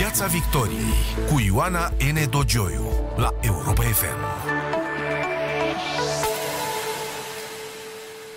Piața 0.00 0.26
Victoriei 0.26 0.92
cu 1.30 1.40
Ioana 1.40 1.88
N. 1.88 2.30
Dogioiu 2.30 2.84
la 3.16 3.34
Europa 3.40 3.82
FM. 3.82 4.18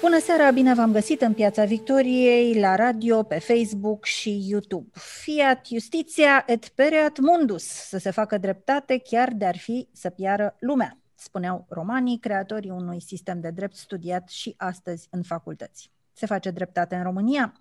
Bună 0.02 0.20
seara, 0.20 0.52
bine 0.52 0.74
v-am 0.74 0.92
găsit 0.92 1.22
în 1.22 1.34
Piața 1.34 1.66
Victoriei, 1.66 2.60
la 2.60 2.76
radio, 2.76 3.24
pe 3.24 3.40
Facebook 3.40 4.06
și 4.06 4.50
YouTube. 4.50 4.90
Fiat 4.94 5.66
justiția 5.66 6.44
et 6.48 6.68
pereat 6.68 7.20
mundus, 7.20 7.64
să 7.64 7.98
se 7.98 8.12
facă 8.12 8.38
dreptate 8.38 8.98
chiar 8.98 9.32
de-ar 9.36 9.58
fi 9.58 9.88
să 9.92 10.10
piară 10.10 10.56
lumea, 10.60 10.98
spuneau 11.16 11.66
romanii, 11.70 12.20
creatorii 12.20 12.70
unui 12.70 13.02
sistem 13.02 13.40
de 13.40 13.50
drept 13.50 13.76
studiat 13.76 14.30
și 14.30 14.54
astăzi 14.58 15.08
în 15.12 15.22
facultăți. 15.22 15.92
Se 16.14 16.26
face 16.26 16.50
dreptate 16.50 16.96
în 16.96 17.04
România? 17.04 17.54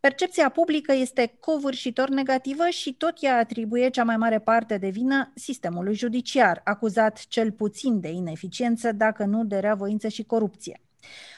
Percepția 0.00 0.48
publică 0.48 0.92
este 0.92 1.36
covârșitor 1.40 2.08
negativă 2.08 2.68
și 2.68 2.92
tot 2.92 3.16
ea 3.20 3.36
atribuie 3.38 3.88
cea 3.88 4.04
mai 4.04 4.16
mare 4.16 4.38
parte 4.38 4.78
de 4.78 4.88
vină 4.88 5.32
sistemului 5.34 5.94
judiciar, 5.94 6.60
acuzat 6.64 7.26
cel 7.28 7.52
puțin 7.52 8.00
de 8.00 8.08
ineficiență, 8.08 8.92
dacă 8.92 9.24
nu 9.24 9.44
de 9.44 9.58
reavoință 9.58 10.08
și 10.08 10.22
corupție. 10.22 10.80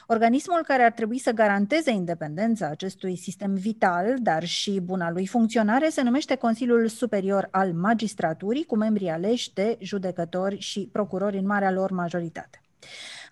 Organismul 0.07 0.63
care 0.63 0.83
ar 0.83 0.91
trebui 0.91 1.17
să 1.17 1.31
garanteze 1.31 1.91
independența 1.91 2.67
acestui 2.67 3.15
sistem 3.15 3.53
vital, 3.53 4.15
dar 4.19 4.45
și 4.45 4.79
buna 4.79 5.11
lui 5.11 5.27
funcționare, 5.27 5.89
se 5.89 6.01
numește 6.01 6.35
Consiliul 6.35 6.87
Superior 6.87 7.47
al 7.51 7.73
Magistraturii, 7.73 8.65
cu 8.65 8.75
membrii 8.77 9.09
aleși 9.09 9.53
de 9.53 9.77
judecători 9.79 10.59
și 10.59 10.89
procurori 10.91 11.37
în 11.37 11.45
marea 11.45 11.71
lor 11.71 11.91
majoritate. 11.91 12.61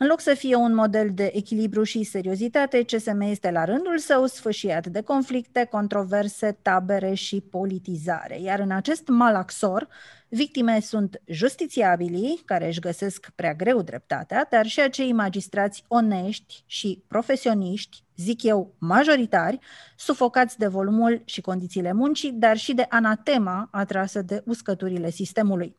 În 0.01 0.07
loc 0.07 0.19
să 0.19 0.33
fie 0.33 0.55
un 0.55 0.73
model 0.73 1.09
de 1.13 1.31
echilibru 1.33 1.83
și 1.83 2.03
seriozitate, 2.03 2.83
CSM 2.83 3.19
este 3.19 3.51
la 3.51 3.65
rândul 3.65 3.97
său 3.97 4.25
sfâșiat 4.25 4.87
de 4.87 5.01
conflicte, 5.01 5.67
controverse, 5.71 6.57
tabere 6.61 7.13
și 7.13 7.41
politizare. 7.41 8.41
Iar 8.41 8.59
în 8.59 8.71
acest 8.71 9.07
malaxor, 9.07 9.87
victime 10.27 10.79
sunt 10.79 11.21
justițiabilii, 11.25 12.41
care 12.45 12.67
își 12.67 12.79
găsesc 12.79 13.29
prea 13.35 13.53
greu 13.53 13.81
dreptatea, 13.81 14.47
dar 14.49 14.65
și 14.65 14.79
acei 14.79 15.13
magistrați 15.13 15.83
onești 15.87 16.63
și 16.65 17.03
profesioniști, 17.07 18.03
zic 18.15 18.43
eu, 18.43 18.75
majoritari, 18.77 19.59
sufocați 19.95 20.57
de 20.57 20.67
volumul 20.67 21.21
și 21.25 21.41
condițiile 21.41 21.93
muncii, 21.93 22.31
dar 22.31 22.57
și 22.57 22.73
de 22.73 22.85
anatema 22.89 23.67
atrasă 23.71 24.21
de 24.21 24.41
uscăturile 24.45 25.09
sistemului. 25.09 25.75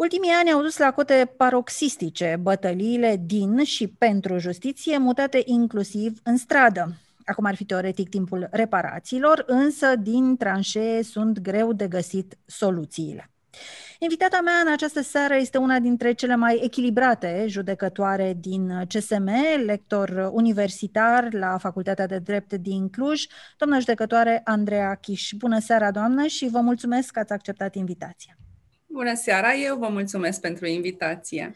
Ultimii 0.00 0.30
ani 0.30 0.52
au 0.52 0.62
dus 0.62 0.76
la 0.76 0.92
cote 0.92 1.32
paroxistice 1.36 2.38
bătăliile 2.40 3.20
din 3.26 3.64
și 3.64 3.88
pentru 3.88 4.38
justiție, 4.38 4.98
mutate 4.98 5.42
inclusiv 5.44 6.20
în 6.22 6.36
stradă. 6.36 6.92
Acum 7.24 7.44
ar 7.44 7.54
fi 7.54 7.64
teoretic 7.64 8.08
timpul 8.08 8.48
reparațiilor, 8.50 9.44
însă 9.46 9.96
din 9.96 10.36
tranșee 10.36 11.02
sunt 11.02 11.38
greu 11.38 11.72
de 11.72 11.88
găsit 11.88 12.38
soluțiile. 12.46 13.30
Invitata 13.98 14.40
mea 14.40 14.54
în 14.66 14.72
această 14.72 15.02
seară 15.02 15.34
este 15.34 15.58
una 15.58 15.78
dintre 15.78 16.12
cele 16.12 16.36
mai 16.36 16.60
echilibrate 16.62 17.44
judecătoare 17.48 18.36
din 18.40 18.84
CSM, 18.88 19.30
lector 19.64 20.30
universitar 20.32 21.32
la 21.32 21.58
Facultatea 21.58 22.06
de 22.06 22.18
Drept 22.18 22.52
din 22.52 22.88
Cluj, 22.88 23.26
doamna 23.58 23.78
judecătoare 23.78 24.40
Andreea 24.44 24.94
Chiș. 24.94 25.32
Bună 25.38 25.58
seara, 25.58 25.90
doamnă, 25.90 26.26
și 26.26 26.48
vă 26.48 26.60
mulțumesc 26.60 27.10
că 27.10 27.18
ați 27.18 27.32
acceptat 27.32 27.74
invitația. 27.74 28.34
Bună 28.92 29.14
seara, 29.14 29.54
eu 29.54 29.76
vă 29.76 29.88
mulțumesc 29.88 30.40
pentru 30.40 30.66
invitație. 30.66 31.54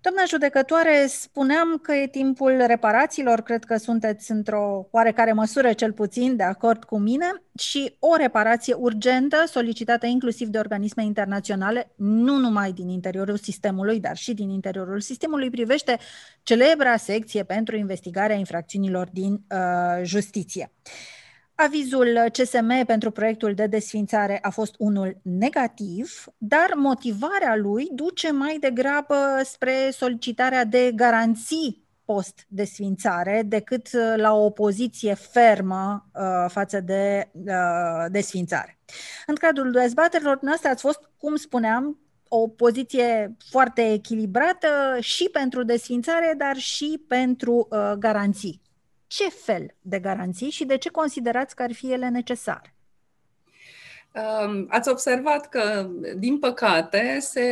Doamna 0.00 0.22
judecătoare, 0.28 1.06
spuneam 1.08 1.78
că 1.82 1.92
e 1.92 2.06
timpul 2.06 2.64
reparațiilor, 2.66 3.40
cred 3.40 3.64
că 3.64 3.76
sunteți 3.76 4.30
într-o 4.30 4.88
oarecare 4.90 5.32
măsură 5.32 5.72
cel 5.72 5.92
puțin 5.92 6.36
de 6.36 6.42
acord 6.42 6.84
cu 6.84 6.98
mine 6.98 7.42
și 7.58 7.96
o 7.98 8.16
reparație 8.16 8.74
urgentă 8.74 9.44
solicitată 9.46 10.06
inclusiv 10.06 10.48
de 10.48 10.58
organisme 10.58 11.04
internaționale, 11.04 11.92
nu 11.96 12.36
numai 12.36 12.72
din 12.72 12.88
interiorul 12.88 13.36
sistemului, 13.36 14.00
dar 14.00 14.16
și 14.16 14.34
din 14.34 14.50
interiorul 14.50 15.00
sistemului, 15.00 15.50
privește 15.50 15.98
celebra 16.42 16.96
secție 16.96 17.42
pentru 17.42 17.76
investigarea 17.76 18.36
infracțiunilor 18.36 19.08
din 19.12 19.32
uh, 19.32 20.04
justiție. 20.04 20.72
Uh, 20.84 21.21
Avizul 21.54 22.18
CSM 22.32 22.84
pentru 22.86 23.10
proiectul 23.10 23.54
de 23.54 23.66
desfințare 23.66 24.38
a 24.42 24.50
fost 24.50 24.74
unul 24.78 25.16
negativ, 25.22 26.24
dar 26.38 26.72
motivarea 26.76 27.56
lui 27.56 27.88
duce 27.92 28.32
mai 28.32 28.56
degrabă 28.60 29.16
spre 29.44 29.90
solicitarea 29.90 30.64
de 30.64 30.92
garanții 30.94 31.82
post-desfințare 32.04 33.42
decât 33.46 33.88
la 34.16 34.34
o 34.34 34.50
poziție 34.50 35.14
fermă 35.14 36.10
uh, 36.14 36.50
față 36.50 36.80
de 36.80 37.30
uh, 37.32 38.04
desfințare. 38.08 38.78
În 39.26 39.34
cadrul 39.34 39.70
dezbaterilor 39.70 40.38
noastre 40.40 40.68
ați 40.68 40.82
fost, 40.82 41.10
cum 41.16 41.36
spuneam, 41.36 41.98
o 42.28 42.48
poziție 42.48 43.36
foarte 43.50 43.92
echilibrată 43.92 44.68
și 45.00 45.28
pentru 45.32 45.62
desfințare, 45.62 46.34
dar 46.38 46.56
și 46.56 47.04
pentru 47.08 47.68
uh, 47.70 47.92
garanții 47.98 48.61
ce 49.14 49.28
fel 49.28 49.74
de 49.80 49.98
garanții 49.98 50.50
și 50.50 50.64
de 50.64 50.76
ce 50.76 50.88
considerați 50.88 51.54
că 51.54 51.62
ar 51.62 51.72
fi 51.72 51.92
ele 51.92 52.08
necesare? 52.08 52.74
Ați 54.68 54.88
observat 54.88 55.48
că, 55.48 55.88
din 56.16 56.38
păcate, 56.38 57.18
se 57.20 57.46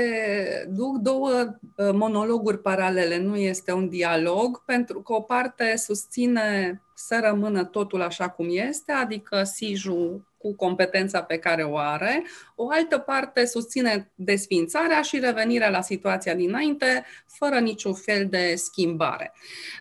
duc 0.68 0.96
două 0.96 1.30
uh, 1.30 1.90
monologuri 1.92 2.58
paralele, 2.58 3.18
nu 3.18 3.36
este 3.36 3.72
un 3.72 3.88
dialog, 3.88 4.64
pentru 4.64 5.02
că 5.02 5.12
o 5.12 5.20
parte 5.20 5.76
susține 5.76 6.80
să 6.94 7.20
rămână 7.22 7.64
totul 7.64 8.02
așa 8.02 8.28
cum 8.28 8.46
este, 8.50 8.92
adică 8.92 9.42
SIJU 9.42 10.26
cu 10.42 10.54
competența 10.54 11.22
pe 11.22 11.38
care 11.38 11.62
o 11.62 11.76
are. 11.76 12.24
O 12.54 12.68
altă 12.70 12.98
parte 12.98 13.44
susține 13.44 14.10
desfințarea 14.14 15.02
și 15.02 15.18
revenirea 15.18 15.70
la 15.70 15.80
situația 15.80 16.34
dinainte, 16.34 17.04
fără 17.26 17.58
niciun 17.58 17.94
fel 17.94 18.26
de 18.26 18.54
schimbare. 18.56 19.32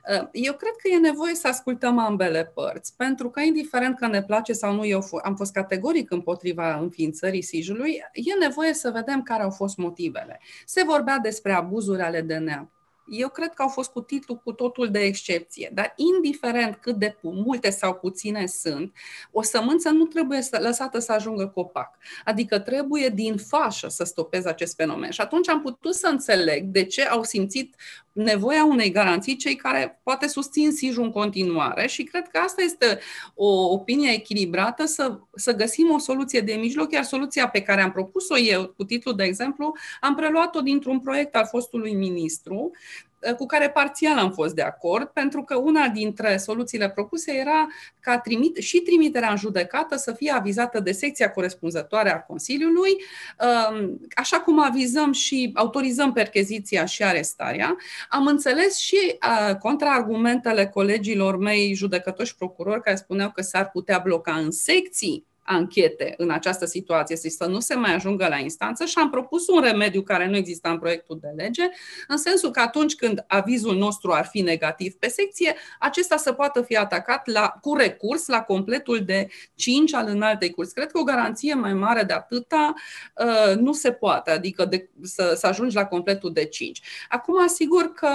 Uh, 0.10 0.28
eu 0.32 0.54
cred 0.54 0.74
că 0.82 0.88
e 0.88 0.98
nevoie 0.98 1.36
să 1.36 1.48
ascultăm 1.48 1.98
ambele 1.98 2.52
părți, 2.54 2.96
pentru 2.96 3.30
că, 3.30 3.42
indiferent 3.42 3.98
că 3.98 4.08
ne 4.08 4.24
place 4.24 4.54
sau 4.54 4.74
nu, 4.74 4.86
eu 4.86 5.02
am 5.24 5.36
fost 5.36 5.54
categoric 5.54 6.12
împotriva 6.12 6.76
înființării 6.76 7.42
SIJ-ului, 7.42 8.02
e 8.14 8.34
nevoie 8.40 8.74
să 8.74 8.92
vedem 8.94 9.22
care 9.24 9.44
au 9.44 9.52
fost 9.52 9.78
motivele. 9.78 10.40
Se 10.66 10.84
vorbea 10.84 11.18
despre 11.18 11.52
abuzuri 11.52 12.02
ale 12.02 12.22
DNA 12.22 12.70
eu 13.10 13.30
cred 13.30 13.54
că 13.54 13.62
au 13.62 13.68
fost 13.68 13.92
cu 13.92 14.02
titlu 14.02 14.36
cu 14.36 14.52
totul 14.52 14.92
de 14.92 15.00
excepție. 15.00 15.70
Dar 15.74 15.94
indiferent 15.96 16.76
cât 16.76 16.96
de 16.96 17.18
multe 17.22 17.70
sau 17.70 17.94
puține 17.94 18.46
sunt, 18.46 18.96
o 19.32 19.42
sămânță 19.42 19.90
nu 19.90 20.06
trebuie 20.06 20.42
să, 20.42 20.60
lăsată 20.62 21.00
să 21.00 21.12
ajungă 21.12 21.48
copac. 21.48 21.98
Adică 22.26 22.60
trebuie 22.60 23.10
din 23.10 23.38
fașă 23.38 23.88
să 23.88 24.04
stopeze 24.04 24.50
acest 24.50 24.76
fenomen. 24.76 25.10
Și 25.10 25.22
atunci 25.22 25.50
am 25.50 25.62
putut 25.62 25.94
să 25.94 26.08
înțeleg 26.08 26.64
de 26.64 26.84
ce 26.84 27.04
au 27.04 27.24
simțit 27.24 27.76
nevoia 28.12 28.66
unei 28.66 28.92
garanții 28.92 29.36
cei 29.36 29.56
care 29.56 30.00
poate 30.04 30.28
susțin 30.28 30.72
SIJ 30.72 30.98
în 30.98 31.12
continuare 31.12 31.88
și 31.88 32.04
cred 32.04 32.28
că 32.28 32.38
asta 32.38 32.62
este 32.62 33.00
o 33.34 33.72
opinie 33.72 34.12
echilibrată 34.12 34.86
să, 34.86 35.20
să 35.36 35.56
găsim 35.56 35.92
o 35.92 35.98
soluție 35.98 36.42
de 36.42 36.54
mijloc, 36.54 36.92
iar 36.92 37.04
soluția 37.04 37.50
pe 37.50 37.62
care 37.62 37.82
am 37.82 37.92
propus-o 37.92 38.38
eu, 38.38 38.68
cu 38.68 38.84
titlul 38.84 39.16
de 39.16 39.24
exemplu, 39.24 39.76
am 40.02 40.16
preluat-o 40.16 40.62
dintr-un 40.62 41.00
proiect 41.00 41.36
al 41.36 41.46
fostului 41.46 41.94
ministru 41.94 42.72
Eh, 42.72 43.09
cu 43.38 43.46
care 43.46 43.70
parțial 43.70 44.18
am 44.18 44.32
fost 44.32 44.56
de 44.56 44.62
acord, 44.62 45.08
pentru 45.08 45.44
că 45.44 45.56
una 45.56 45.88
dintre 45.88 46.38
soluțiile 46.38 46.90
propuse 46.90 47.32
era 47.36 47.68
ca 48.00 48.20
trimit, 48.20 48.56
și 48.58 48.80
trimiterea 48.80 49.30
în 49.30 49.38
judecată 49.38 49.96
să 49.96 50.12
fie 50.12 50.32
avizată 50.32 50.80
de 50.80 50.92
secția 50.92 51.32
corespunzătoare 51.32 52.14
a 52.14 52.22
Consiliului, 52.22 52.92
ehm, 53.40 54.00
așa 54.16 54.40
cum 54.40 54.60
avizăm 54.60 55.12
și 55.12 55.52
autorizăm 55.54 56.14
percheziția 56.14 56.86
și 56.86 57.04
arestarea. 57.04 57.76
Am 58.10 58.26
înțeles 58.26 58.78
și 58.78 58.96
eh, 58.96 59.56
contraargumentele 59.56 60.68
colegilor 60.68 61.38
mei 61.38 61.74
judecători 61.74 62.28
și 62.28 62.36
procurori 62.36 62.82
care 62.82 62.96
spuneau 62.96 63.32
că 63.32 63.42
s-ar 63.42 63.70
putea 63.70 64.00
bloca 64.04 64.34
în 64.34 64.52
secții 64.52 65.28
anchete 65.50 66.14
în 66.18 66.30
această 66.30 66.66
situație, 66.66 67.16
să 67.16 67.46
nu 67.46 67.60
se 67.60 67.76
mai 67.76 67.94
ajungă 67.94 68.28
la 68.28 68.38
instanță 68.38 68.86
și 68.86 68.94
am 68.98 69.10
propus 69.10 69.48
un 69.48 69.62
remediu 69.62 70.02
care 70.02 70.28
nu 70.28 70.36
exista 70.36 70.70
în 70.70 70.80
proiectul 70.80 71.20
de 71.22 71.28
lege, 71.44 71.70
în 72.08 72.18
sensul 72.18 72.52
că 72.52 72.60
atunci 72.60 72.96
când 72.96 73.24
avizul 73.28 73.78
nostru 73.78 74.12
ar 74.12 74.26
fi 74.26 74.42
negativ 74.42 74.94
pe 74.94 75.08
secție, 75.08 75.56
acesta 75.80 76.18
să 76.18 76.34
poată 76.34 76.62
fi 76.62 76.76
atacat 76.76 77.28
la, 77.28 77.58
cu 77.62 77.76
recurs 77.76 78.28
la 78.28 78.42
completul 78.42 79.04
de 79.06 79.28
5 79.56 79.94
al 79.94 80.08
înaltei 80.08 80.52
curs. 80.52 80.72
Cred 80.72 80.92
că 80.92 81.00
o 81.00 81.04
garanție 81.04 81.54
mai 81.54 81.74
mare 81.74 82.04
de 82.04 82.14
atâta 82.14 82.74
uh, 83.16 83.56
nu 83.56 83.74
se 83.74 83.92
poate, 83.92 84.32
adică 84.32 84.66
de, 84.66 84.90
să, 85.02 85.34
să 85.38 85.48
ajungi 85.48 85.76
la 85.76 85.86
completul 85.86 86.34
de 86.34 86.46
5. 86.46 86.82
Acum, 87.10 87.44
asigur 87.44 87.94
că 87.94 88.10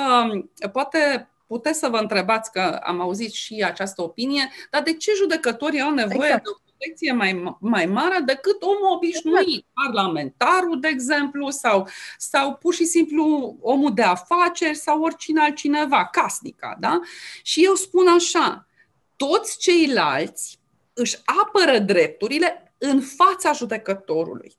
poate 0.73 1.29
puteți 1.47 1.79
să 1.79 1.89
vă 1.89 1.97
întrebați 1.97 2.53
că 2.53 2.61
am 2.83 3.01
auzit 3.01 3.33
și 3.33 3.63
această 3.65 4.03
opinie, 4.03 4.51
dar 4.71 4.83
de 4.83 4.95
ce 4.95 5.13
judecătorii 5.17 5.81
au 5.81 5.91
nevoie 5.91 6.27
exact. 6.27 6.45
de 6.45 6.51
o 6.51 6.64
protecție 6.85 7.13
mai, 7.13 7.57
mai 7.61 7.87
mare 7.87 8.21
decât 8.25 8.63
omul 8.63 8.93
obișnuit, 8.95 9.47
exact. 9.47 9.67
parlamentarul, 9.85 10.81
de 10.81 10.89
exemplu, 10.89 11.51
sau, 11.51 11.89
sau 12.19 12.55
pur 12.55 12.75
și 12.75 12.85
simplu 12.85 13.57
omul 13.61 13.95
de 13.95 14.03
afaceri 14.03 14.77
sau 14.77 15.03
oricine 15.03 15.41
altcineva, 15.41 16.07
casnica. 16.07 16.77
Da? 16.81 17.01
Și 17.43 17.65
eu 17.65 17.75
spun 17.75 18.07
așa, 18.09 18.69
toți 19.17 19.59
ceilalți 19.59 20.59
își 20.93 21.17
apără 21.25 21.79
drepturile 21.79 22.75
în 22.79 23.01
fața 23.01 23.53
judecătorului 23.53 24.57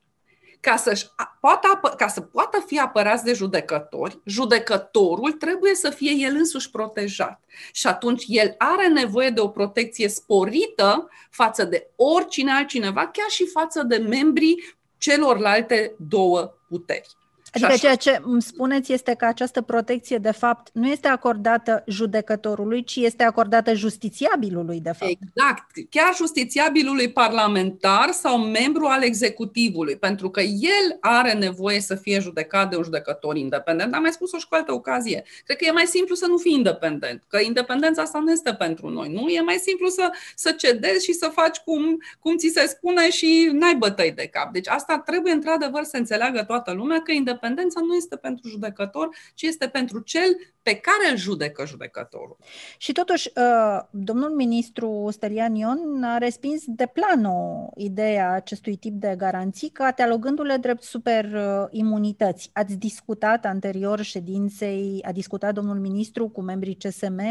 ca, 0.65 0.75
să 0.75 1.09
poată, 1.39 1.93
ca 1.97 2.07
să 2.07 2.21
poată 2.21 2.63
fi 2.65 2.79
apărați 2.79 3.23
de 3.23 3.33
judecători, 3.33 4.19
judecătorul 4.25 5.31
trebuie 5.31 5.75
să 5.75 5.89
fie 5.89 6.11
el 6.11 6.35
însuși 6.35 6.69
protejat. 6.69 7.41
Și 7.71 7.87
atunci 7.87 8.23
el 8.27 8.55
are 8.57 8.87
nevoie 8.87 9.29
de 9.29 9.39
o 9.39 9.47
protecție 9.47 10.07
sporită 10.07 11.09
față 11.29 11.63
de 11.63 11.89
oricine 11.95 12.51
altcineva, 12.51 13.07
chiar 13.07 13.29
și 13.29 13.47
față 13.47 13.83
de 13.83 13.97
membrii 13.97 14.77
celorlalte 14.97 15.95
două 15.97 16.53
puteri. 16.67 17.15
Adică 17.55 17.77
ceea 17.77 17.95
ce 17.95 18.21
îmi 18.23 18.41
spuneți 18.41 18.93
este 18.93 19.13
că 19.13 19.25
această 19.25 19.61
protecție, 19.61 20.17
de 20.17 20.31
fapt, 20.31 20.69
nu 20.73 20.87
este 20.87 21.07
acordată 21.07 21.83
judecătorului, 21.87 22.83
ci 22.83 22.95
este 22.95 23.23
acordată 23.23 23.73
justițiabilului, 23.73 24.79
de 24.79 24.91
fapt. 24.91 25.11
Exact. 25.11 25.65
Chiar 25.89 26.15
justițiabilului 26.15 27.11
parlamentar 27.11 28.11
sau 28.11 28.37
membru 28.37 28.85
al 28.85 29.03
executivului, 29.03 29.97
pentru 29.97 30.29
că 30.29 30.41
el 30.41 30.97
are 30.99 31.33
nevoie 31.33 31.79
să 31.79 31.95
fie 31.95 32.19
judecat 32.19 32.69
de 32.69 32.75
un 32.75 32.83
judecător 32.83 33.35
independent. 33.35 33.93
Am 33.93 34.01
mai 34.01 34.11
spus-o 34.11 34.37
și 34.37 34.47
cu 34.47 34.55
altă 34.55 34.73
ocazie. 34.73 35.23
Cred 35.45 35.57
că 35.57 35.65
e 35.65 35.71
mai 35.71 35.85
simplu 35.85 36.15
să 36.15 36.25
nu 36.27 36.37
fii 36.37 36.53
independent, 36.53 37.23
că 37.27 37.39
independența 37.39 38.01
asta 38.01 38.19
nu 38.19 38.31
este 38.31 38.53
pentru 38.53 38.89
noi, 38.89 39.09
nu? 39.13 39.27
E 39.27 39.41
mai 39.41 39.57
simplu 39.61 39.87
să, 39.87 40.11
să 40.35 40.51
cedezi 40.51 41.05
și 41.05 41.13
să 41.13 41.27
faci 41.33 41.57
cum, 41.57 42.01
cum 42.19 42.37
ți 42.37 42.51
se 42.53 42.67
spune 42.67 43.09
și 43.09 43.49
n-ai 43.51 43.75
bătăi 43.75 44.11
de 44.11 44.27
cap. 44.27 44.51
Deci 44.51 44.67
asta 44.67 44.99
trebuie 45.05 45.33
într-adevăr 45.33 45.83
să 45.83 45.97
înțeleagă 45.97 46.43
toată 46.43 46.71
lumea 46.71 47.01
că 47.01 47.11
independența 47.11 47.43
independența 47.45 47.79
nu 47.87 47.95
este 47.95 48.15
pentru 48.15 48.49
judecător, 48.49 49.09
ci 49.33 49.41
este 49.41 49.67
pentru 49.67 49.99
cel 49.99 50.27
pe 50.61 50.75
care 50.75 51.11
îl 51.11 51.17
judecă 51.17 51.65
judecătorul. 51.65 52.37
Și 52.77 52.91
totuși, 52.91 53.31
uh, 53.35 53.79
domnul 53.91 54.29
ministru 54.29 55.07
Stelian 55.11 55.55
Ion 55.55 56.03
a 56.03 56.17
respins 56.17 56.63
de 56.65 56.85
plan 56.85 57.25
o 57.25 57.69
ideea 57.75 58.31
acestui 58.31 58.75
tip 58.75 58.93
de 58.93 59.15
garanții, 59.17 59.69
catalogându-le 59.69 60.57
drept 60.57 60.83
super 60.83 61.25
uh, 61.25 61.67
imunități. 61.69 62.49
Ați 62.53 62.75
discutat 62.75 63.45
anterior 63.45 64.01
ședinței, 64.01 65.03
a 65.07 65.11
discutat 65.11 65.53
domnul 65.53 65.79
ministru 65.79 66.29
cu 66.29 66.41
membrii 66.41 66.77
CSM 66.77 67.21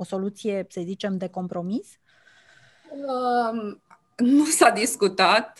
o 0.00 0.04
soluție, 0.04 0.66
să 0.68 0.80
zicem, 0.84 1.16
de 1.16 1.28
compromis? 1.28 1.98
Um, 2.90 3.82
nu 4.20 4.44
s-a 4.44 4.70
discutat, 4.70 5.58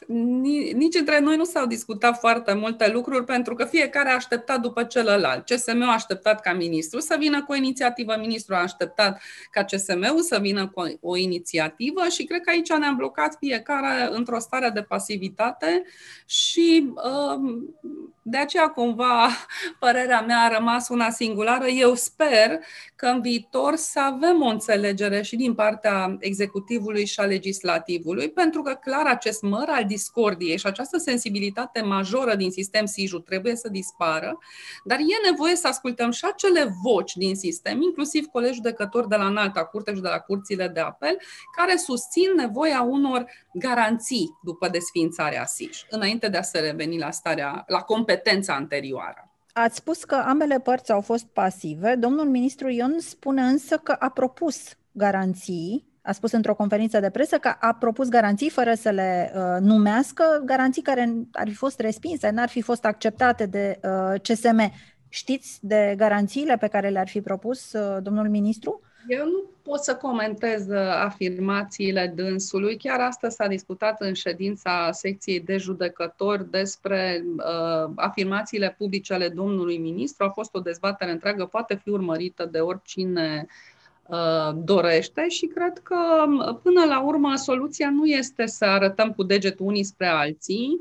nici 0.74 0.94
între 0.98 1.20
noi 1.20 1.36
nu 1.36 1.44
s-au 1.44 1.66
discutat 1.66 2.18
foarte 2.18 2.54
multe 2.54 2.90
lucruri, 2.92 3.24
pentru 3.24 3.54
că 3.54 3.64
fiecare 3.64 4.10
a 4.10 4.14
așteptat 4.14 4.60
după 4.60 4.82
celălalt. 4.82 5.44
CSM 5.44 5.82
a 5.82 5.92
așteptat 5.92 6.40
ca 6.40 6.52
ministru 6.52 7.00
să 7.00 7.16
vină 7.18 7.44
cu 7.44 7.52
o 7.52 7.56
inițiativă, 7.56 8.16
ministrul 8.18 8.56
a 8.56 8.60
așteptat 8.60 9.20
ca 9.50 9.64
CSM-ul 9.64 10.22
să 10.22 10.38
vină 10.40 10.68
cu 10.68 10.98
o 11.00 11.16
inițiativă 11.16 12.08
și 12.08 12.24
cred 12.24 12.40
că 12.40 12.50
aici 12.50 12.72
ne-am 12.78 12.96
blocat 12.96 13.36
fiecare 13.40 14.08
într-o 14.10 14.38
stare 14.38 14.70
de 14.74 14.82
pasivitate 14.82 15.82
și 16.26 16.92
um, 17.34 17.74
de 18.22 18.36
aceea 18.36 18.68
cumva 18.68 19.28
părerea 19.78 20.20
mea 20.20 20.38
a 20.38 20.54
rămas 20.58 20.88
una 20.88 21.10
singulară. 21.10 21.66
Eu 21.66 21.94
sper 21.94 22.58
că 22.96 23.06
în 23.06 23.20
viitor 23.20 23.76
să 23.76 24.00
avem 24.00 24.42
o 24.42 24.46
înțelegere 24.46 25.22
și 25.22 25.36
din 25.36 25.54
partea 25.54 26.16
executivului 26.18 27.06
și 27.06 27.20
a 27.20 27.24
legislativului, 27.24 28.30
pentru 28.30 28.62
că 28.62 28.74
clar 28.74 29.06
acest 29.06 29.42
măr 29.42 29.68
al 29.68 29.84
discordiei 29.84 30.58
și 30.58 30.66
această 30.66 30.98
sensibilitate 30.98 31.80
majoră 31.80 32.34
din 32.34 32.50
sistem 32.50 32.86
SIJU 32.86 33.18
trebuie 33.18 33.56
să 33.56 33.68
dispară, 33.68 34.38
dar 34.84 34.98
e 34.98 35.30
nevoie 35.30 35.56
să 35.56 35.68
ascultăm 35.68 36.10
și 36.10 36.24
acele 36.32 36.74
voci 36.82 37.14
din 37.14 37.36
sistem, 37.36 37.82
inclusiv 37.82 38.26
colegi 38.26 38.54
judecători 38.54 39.08
de 39.08 39.16
la 39.16 39.26
înalta 39.26 39.64
curte 39.64 39.94
și 39.94 40.00
de 40.00 40.08
la 40.08 40.18
curțile 40.18 40.68
de 40.68 40.80
apel, 40.80 41.16
care 41.56 41.76
susțin 41.76 42.32
nevoia 42.36 42.82
unor 42.82 43.30
garanții 43.52 44.38
după 44.42 44.68
desfințarea 44.68 45.44
SIJ, 45.44 45.84
înainte 45.90 46.28
de 46.28 46.36
a 46.36 46.42
se 46.42 46.58
reveni 46.58 46.98
la 46.98 47.10
starea, 47.10 47.64
la 47.66 47.82
competența 48.10 48.54
anterioară. 48.54 49.24
Ați 49.52 49.76
spus 49.76 50.04
că 50.04 50.14
ambele 50.14 50.58
părți 50.58 50.92
au 50.92 51.00
fost 51.00 51.26
pasive. 51.26 51.94
Domnul 51.94 52.28
ministru 52.28 52.68
Ion 52.68 52.94
spune 52.98 53.42
însă 53.42 53.76
că 53.76 53.96
a 53.98 54.08
propus 54.08 54.76
garanții, 54.92 55.88
a 56.02 56.12
spus 56.12 56.32
într-o 56.32 56.54
conferință 56.54 57.00
de 57.00 57.10
presă 57.10 57.38
că 57.38 57.54
a 57.60 57.74
propus 57.74 58.08
garanții 58.08 58.50
fără 58.50 58.74
să 58.74 58.90
le 58.90 59.32
uh, 59.34 59.60
numească, 59.60 60.42
garanții 60.44 60.82
care 60.82 61.14
ar 61.32 61.48
fi 61.48 61.54
fost 61.54 61.80
respinse, 61.80 62.30
n-ar 62.30 62.48
fi 62.48 62.60
fost 62.60 62.84
acceptate 62.84 63.46
de 63.46 63.80
uh, 63.82 64.20
CSM. 64.22 64.72
Știți 65.08 65.58
de 65.60 65.94
garanțiile 65.96 66.56
pe 66.56 66.66
care 66.66 66.88
le-ar 66.88 67.08
fi 67.08 67.20
propus 67.20 67.72
uh, 67.72 68.02
domnul 68.02 68.28
ministru? 68.28 68.80
Eu 69.10 69.24
nu 69.24 69.50
pot 69.62 69.80
să 69.82 69.96
comentez 69.96 70.68
uh, 70.68 70.76
afirmațiile 71.04 72.12
dânsului. 72.16 72.76
Chiar 72.76 73.00
astăzi 73.00 73.34
s-a 73.34 73.46
discutat 73.46 74.00
în 74.00 74.12
ședința 74.12 74.92
secției 74.92 75.40
de 75.40 75.56
judecători 75.56 76.50
despre 76.50 77.24
uh, 77.36 77.90
afirmațiile 77.94 78.74
publice 78.78 79.14
ale 79.14 79.28
domnului 79.28 79.78
ministru. 79.78 80.24
A 80.24 80.28
fost 80.28 80.54
o 80.54 80.60
dezbatere 80.60 81.10
întreagă, 81.10 81.44
poate 81.44 81.80
fi 81.82 81.88
urmărită 81.88 82.44
de 82.44 82.58
oricine 82.58 83.46
uh, 84.06 84.50
dorește 84.54 85.28
și 85.28 85.46
cred 85.46 85.78
că 85.82 85.96
până 86.62 86.84
la 86.84 87.00
urmă 87.00 87.36
soluția 87.36 87.90
nu 87.90 88.06
este 88.06 88.46
să 88.46 88.64
arătăm 88.64 89.12
cu 89.12 89.22
degetul 89.22 89.66
unii 89.66 89.84
spre 89.84 90.06
alții, 90.06 90.78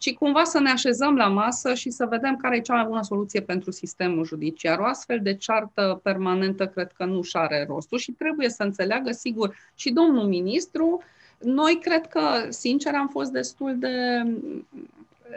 ci 0.00 0.14
cumva 0.14 0.44
să 0.44 0.60
ne 0.60 0.70
așezăm 0.70 1.16
la 1.16 1.28
masă 1.28 1.74
și 1.74 1.90
să 1.90 2.06
vedem 2.06 2.36
care 2.36 2.56
e 2.56 2.60
cea 2.60 2.74
mai 2.74 2.84
bună 2.84 3.02
soluție 3.02 3.40
pentru 3.40 3.70
sistemul 3.70 4.24
judiciar. 4.24 4.78
O 4.78 4.84
astfel 4.84 5.20
de 5.22 5.34
ceartă 5.34 6.00
permanentă 6.02 6.66
cred 6.66 6.92
că 6.92 7.04
nu 7.04 7.22
și 7.22 7.36
are 7.36 7.64
rostul 7.68 7.98
și 7.98 8.12
trebuie 8.12 8.48
să 8.48 8.62
înțeleagă, 8.62 9.10
sigur, 9.12 9.56
și 9.74 9.90
domnul 9.90 10.26
ministru. 10.26 11.02
Noi 11.38 11.78
cred 11.82 12.06
că, 12.06 12.20
sincer, 12.48 12.94
am 12.94 13.08
fost 13.08 13.30
destul 13.30 13.78
de 13.78 14.22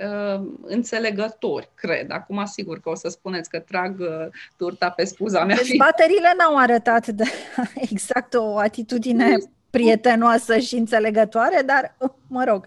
uh, 0.06 0.46
înțelegători, 0.62 1.70
cred. 1.76 2.12
Acum, 2.12 2.46
sigur 2.46 2.80
că 2.80 2.90
o 2.90 2.96
să 2.96 3.10
spuneți 3.10 3.50
că 3.50 3.60
trag 3.60 4.00
uh, 4.00 4.28
turta 4.58 4.90
pe 4.90 5.04
spuza 5.04 5.46
mea. 5.46 5.56
Deci 5.56 5.78
bateriile 5.78 6.34
n-au 6.38 6.58
arătat 6.58 7.08
de 7.08 7.24
exact 7.92 8.34
o 8.34 8.58
atitudine 8.58 9.38
prietenoasă 9.70 10.58
și 10.58 10.76
înțelegătoare, 10.76 11.62
dar, 11.66 11.96
mă 12.28 12.44
rog, 12.44 12.66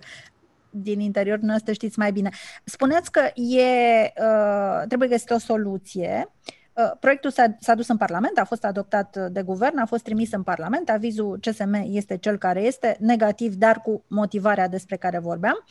din 0.77 1.01
interior 1.01 1.39
noastră 1.39 1.73
știți 1.73 1.99
mai 1.99 2.13
bine. 2.13 2.31
Spuneți 2.65 3.11
că 3.11 3.21
e, 3.41 4.13
uh, 4.21 4.87
trebuie 4.89 5.09
găsită 5.09 5.35
o 5.35 5.39
soluție. 5.39 6.31
Uh, 6.73 6.91
proiectul 7.01 7.31
s-a, 7.31 7.57
s-a 7.61 7.75
dus 7.75 7.89
în 7.89 7.97
Parlament, 7.97 8.39
a 8.39 8.45
fost 8.45 8.65
adoptat 8.65 9.17
de 9.17 9.43
guvern, 9.43 9.79
a 9.79 9.87
fost 9.87 10.03
trimis 10.03 10.33
în 10.33 10.43
Parlament, 10.43 10.91
avizul 10.91 11.39
CSM 11.41 11.83
este 11.85 12.17
cel 12.17 12.39
care 12.39 12.61
este, 12.61 12.97
negativ, 13.01 13.55
dar 13.55 13.81
cu 13.81 14.05
motivarea 14.07 14.69
despre 14.69 14.97
care 14.97 15.19
vorbeam. 15.19 15.65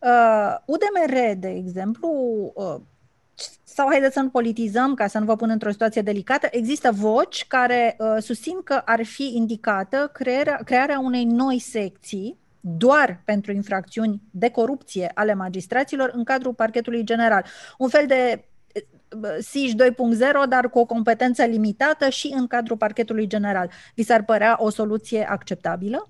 Uh, 0.00 0.56
UDMR, 0.64 1.34
de 1.36 1.48
exemplu, 1.48 2.10
uh, 2.54 2.76
sau 3.64 3.88
haideți 3.88 4.14
să 4.14 4.20
nu 4.20 4.28
politizăm 4.28 4.94
ca 4.94 5.06
să 5.06 5.18
nu 5.18 5.24
vă 5.24 5.36
pun 5.36 5.50
într-o 5.50 5.70
situație 5.70 6.02
delicată, 6.02 6.48
există 6.50 6.92
voci 6.92 7.46
care 7.46 7.96
uh, 7.98 8.16
susțin 8.18 8.62
că 8.64 8.82
ar 8.84 9.04
fi 9.04 9.32
indicată 9.34 10.10
crearea, 10.12 10.60
crearea 10.64 10.98
unei 10.98 11.24
noi 11.24 11.58
secții 11.58 12.38
doar 12.76 13.22
pentru 13.24 13.52
infracțiuni 13.52 14.22
de 14.30 14.50
corupție 14.50 15.10
ale 15.14 15.34
magistraților 15.34 16.10
în 16.14 16.24
cadrul 16.24 16.54
parchetului 16.54 17.04
general. 17.04 17.44
Un 17.78 17.88
fel 17.88 18.06
de 18.06 18.44
SIJ 19.40 19.72
2.0, 19.72 19.76
dar 20.48 20.70
cu 20.70 20.78
o 20.78 20.84
competență 20.84 21.44
limitată 21.44 22.08
și 22.08 22.34
în 22.36 22.46
cadrul 22.46 22.76
parchetului 22.76 23.26
general. 23.26 23.70
Vi 23.94 24.02
s-ar 24.02 24.24
părea 24.24 24.56
o 24.58 24.70
soluție 24.70 25.28
acceptabilă? 25.28 26.08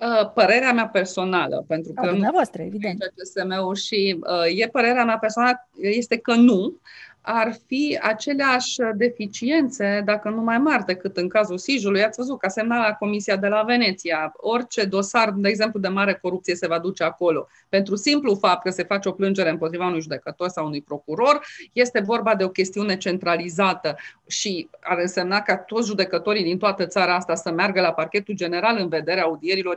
Uh, 0.00 0.32
părerea 0.32 0.72
mea 0.72 0.88
personală, 0.88 1.64
pentru 1.68 1.92
că... 1.92 2.06
A, 2.06 2.10
dumneavoastră, 2.10 2.62
evident. 2.62 3.12
CSM-ul 3.14 3.74
și 3.74 4.18
uh, 4.20 4.60
e 4.62 4.68
părerea 4.68 5.04
mea 5.04 5.18
personală, 5.18 5.68
este 5.80 6.16
că 6.16 6.34
nu, 6.34 6.80
ar 7.28 7.52
fi 7.66 7.98
aceleași 8.02 8.76
deficiențe, 8.96 10.02
dacă 10.04 10.28
nu 10.28 10.40
mai 10.42 10.58
mari 10.58 10.84
decât 10.84 11.16
în 11.16 11.28
cazul 11.28 11.58
Sijului. 11.58 12.02
Ați 12.02 12.18
văzut 12.18 12.38
că 12.38 12.46
a 12.46 12.48
semnat 12.48 12.78
la 12.78 12.92
Comisia 12.92 13.36
de 13.36 13.46
la 13.46 13.62
Veneția. 13.62 14.32
Orice 14.36 14.84
dosar, 14.84 15.30
de 15.30 15.48
exemplu, 15.48 15.80
de 15.80 15.88
mare 15.88 16.18
corupție 16.22 16.54
se 16.54 16.66
va 16.66 16.78
duce 16.78 17.04
acolo. 17.04 17.48
Pentru 17.68 17.96
simplu 17.96 18.34
fapt 18.34 18.62
că 18.62 18.70
se 18.70 18.82
face 18.82 19.08
o 19.08 19.12
plângere 19.12 19.50
împotriva 19.50 19.86
unui 19.86 20.00
judecător 20.00 20.48
sau 20.48 20.66
unui 20.66 20.82
procuror, 20.82 21.46
este 21.72 22.00
vorba 22.00 22.34
de 22.34 22.44
o 22.44 22.48
chestiune 22.48 22.96
centralizată 22.96 23.96
și 24.26 24.68
ar 24.80 24.98
însemna 24.98 25.40
ca 25.40 25.56
toți 25.56 25.86
judecătorii 25.86 26.42
din 26.42 26.58
toată 26.58 26.86
țara 26.86 27.14
asta 27.14 27.34
să 27.34 27.50
meargă 27.50 27.80
la 27.80 27.92
parchetul 27.92 28.34
general 28.34 28.76
în 28.78 28.88
vederea 28.88 29.22
audierilor 29.22 29.74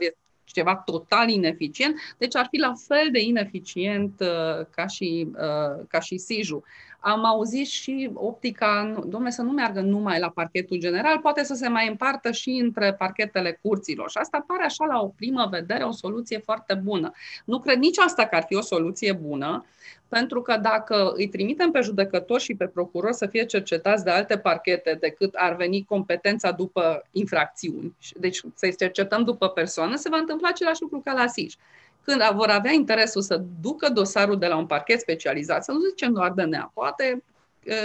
ceva 0.52 0.76
total 0.76 1.28
ineficient, 1.28 1.94
deci 2.18 2.36
ar 2.36 2.46
fi 2.50 2.58
la 2.58 2.72
fel 2.86 3.08
de 3.12 3.20
ineficient 3.20 4.20
uh, 4.20 4.66
ca 4.70 4.86
și, 4.86 5.28
uh, 5.32 5.84
ca 5.88 6.00
și 6.00 6.18
Siju 6.18 6.64
am 7.00 7.24
auzit 7.24 7.66
și 7.66 8.10
optica, 8.14 9.00
domnule, 9.06 9.30
să 9.30 9.42
nu 9.42 9.50
meargă 9.50 9.80
numai 9.80 10.18
la 10.18 10.28
parchetul 10.28 10.78
general, 10.78 11.18
poate 11.18 11.44
să 11.44 11.54
se 11.54 11.68
mai 11.68 11.88
împartă 11.88 12.30
și 12.32 12.50
între 12.50 12.94
parchetele 12.94 13.58
curților. 13.62 14.10
Și 14.10 14.18
asta 14.20 14.44
pare 14.46 14.64
așa 14.64 14.84
la 14.84 15.00
o 15.00 15.06
primă 15.06 15.48
vedere 15.50 15.84
o 15.84 15.92
soluție 15.92 16.38
foarte 16.38 16.74
bună. 16.74 17.12
Nu 17.44 17.58
cred 17.58 17.78
nici 17.78 17.98
asta 17.98 18.26
că 18.26 18.36
ar 18.36 18.44
fi 18.46 18.54
o 18.54 18.60
soluție 18.60 19.12
bună, 19.12 19.64
pentru 20.08 20.42
că 20.42 20.56
dacă 20.56 21.12
îi 21.16 21.28
trimitem 21.28 21.70
pe 21.70 21.80
judecători 21.80 22.42
și 22.42 22.54
pe 22.54 22.66
procurori 22.66 23.14
să 23.14 23.26
fie 23.26 23.44
cercetați 23.44 24.04
de 24.04 24.10
alte 24.10 24.38
parchete 24.38 24.96
decât 25.00 25.34
ar 25.34 25.56
veni 25.56 25.84
competența 25.84 26.50
după 26.50 27.06
infracțiuni, 27.12 27.96
deci 28.16 28.40
să-i 28.54 28.76
cercetăm 28.76 29.24
după 29.24 29.48
persoană, 29.48 29.96
se 29.96 30.08
va 30.08 30.16
întâmpla 30.16 30.48
același 30.48 30.82
lucru 30.82 31.00
ca 31.04 31.12
la 31.12 31.26
SIJ 31.26 31.54
când 32.02 32.22
vor 32.34 32.48
avea 32.48 32.72
interesul 32.72 33.22
să 33.22 33.42
ducă 33.60 33.88
dosarul 33.88 34.38
de 34.38 34.46
la 34.46 34.56
un 34.56 34.66
parchet 34.66 35.00
specializat, 35.00 35.64
să 35.64 35.72
nu 35.72 35.78
zicem 35.88 36.12
doar 36.12 36.30
DNA, 36.30 36.70
poate 36.74 37.22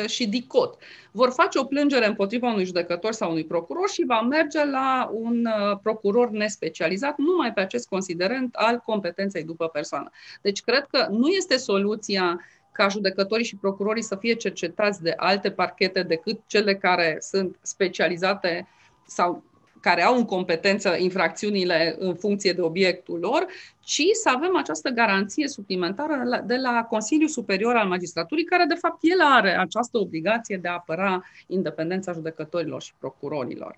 și 0.07 0.27
DICOT, 0.27 0.81
vor 1.11 1.31
face 1.31 1.59
o 1.59 1.63
plângere 1.63 2.05
împotriva 2.05 2.47
unui 2.47 2.65
judecător 2.65 3.11
sau 3.11 3.29
unui 3.29 3.45
procuror 3.45 3.89
și 3.89 4.05
va 4.07 4.21
merge 4.21 4.65
la 4.65 5.09
un 5.13 5.47
procuror 5.83 6.29
nespecializat 6.29 7.17
numai 7.17 7.53
pe 7.53 7.59
acest 7.59 7.87
considerent 7.87 8.55
al 8.55 8.77
competenței 8.77 9.43
după 9.43 9.67
persoană. 9.67 10.09
Deci 10.41 10.61
cred 10.61 10.85
că 10.85 11.07
nu 11.09 11.27
este 11.27 11.57
soluția 11.57 12.39
ca 12.71 12.87
judecătorii 12.87 13.45
și 13.45 13.55
procurorii 13.55 14.03
să 14.03 14.15
fie 14.15 14.33
cercetați 14.33 15.01
de 15.01 15.13
alte 15.17 15.51
parchete 15.51 16.03
decât 16.03 16.39
cele 16.47 16.75
care 16.75 17.17
sunt 17.19 17.57
specializate 17.61 18.67
sau 19.07 19.43
care 19.85 20.03
au 20.03 20.15
în 20.15 20.25
competență 20.25 20.95
infracțiunile 20.97 21.95
în 21.99 22.15
funcție 22.15 22.53
de 22.53 22.61
obiectul 22.61 23.19
lor, 23.19 23.45
ci 23.83 24.01
să 24.23 24.29
avem 24.35 24.57
această 24.57 24.89
garanție 24.89 25.47
suplimentară 25.47 26.43
de 26.45 26.55
la 26.55 26.83
Consiliul 26.89 27.29
Superior 27.29 27.75
al 27.75 27.87
Magistraturii, 27.87 28.43
care 28.43 28.65
de 28.67 28.73
fapt 28.73 28.97
el 29.01 29.19
are 29.21 29.57
această 29.57 29.97
obligație 29.97 30.57
de 30.57 30.67
a 30.67 30.73
apăra 30.73 31.23
independența 31.47 32.11
judecătorilor 32.11 32.81
și 32.81 32.93
procurorilor. 32.99 33.77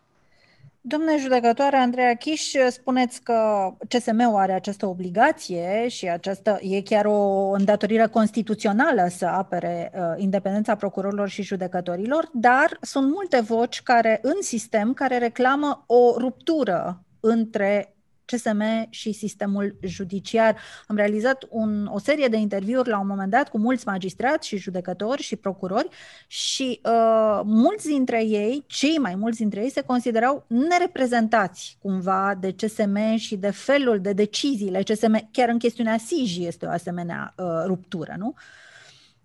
Domnule 0.82 1.18
judecătoare 1.18 1.78
Andreea 1.78 2.16
Chiș, 2.16 2.52
spuneți 2.70 3.22
că 3.22 3.70
CSM-ul 3.88 4.36
are 4.36 4.54
această 4.54 4.86
obligație 4.86 5.88
și 5.88 6.10
această, 6.10 6.60
e 6.62 6.82
chiar 6.82 7.06
o 7.06 7.50
îndatorire 7.50 8.08
constituțională 8.08 9.08
să 9.10 9.26
apere 9.26 9.92
uh, 9.94 10.02
independența 10.18 10.76
procurorilor 10.76 11.30
și 11.30 11.42
judecătorilor, 11.42 12.30
dar 12.34 12.78
sunt 12.82 13.12
multe 13.12 13.40
voci 13.40 13.82
care 13.82 14.20
în 14.22 14.42
sistem 14.42 14.94
care 14.94 15.18
reclamă 15.18 15.84
o 15.88 16.18
ruptură 16.18 17.04
între 17.20 17.97
CSM 18.28 18.62
și 18.90 19.12
sistemul 19.12 19.78
judiciar. 19.82 20.58
Am 20.88 20.96
realizat 20.96 21.46
un, 21.50 21.86
o 21.86 22.00
serie 22.00 22.28
de 22.28 22.38
interviuri 22.38 22.90
la 22.90 23.00
un 23.00 23.08
moment 23.08 23.32
dat 23.32 23.50
cu 23.50 23.58
mulți 23.58 23.88
magistrați 23.88 24.48
și 24.48 24.58
judecători 24.58 25.22
și 25.22 25.36
procurori 25.36 25.88
și 26.28 26.80
uh, 26.84 27.42
mulți 27.44 27.88
dintre 27.88 28.24
ei, 28.26 28.64
cei 28.68 28.98
mai 28.98 29.16
mulți 29.16 29.38
dintre 29.38 29.62
ei, 29.62 29.70
se 29.70 29.82
considerau 29.82 30.46
nereprezentați 30.48 31.78
cumva 31.82 32.36
de 32.40 32.54
CSM 32.54 33.16
și 33.16 33.36
de 33.36 33.50
felul 33.50 34.00
de 34.02 34.14
deciziile 34.14 34.84
CSM. 34.84 35.30
Chiar 35.32 35.50
în 35.50 35.58
chestiunea 35.58 35.98
SIJ 35.98 36.38
este 36.38 36.66
o 36.66 36.70
asemenea 36.70 37.34
uh, 37.38 37.46
ruptură, 37.66 38.16
nu? 38.18 38.36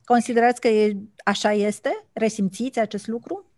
Considerați 0.05 0.61
că 0.61 0.69
e, 0.69 0.97
așa 1.25 1.53
este? 1.53 2.05
Resimțiți 2.13 2.79
acest 2.79 3.07
lucru? 3.07 3.52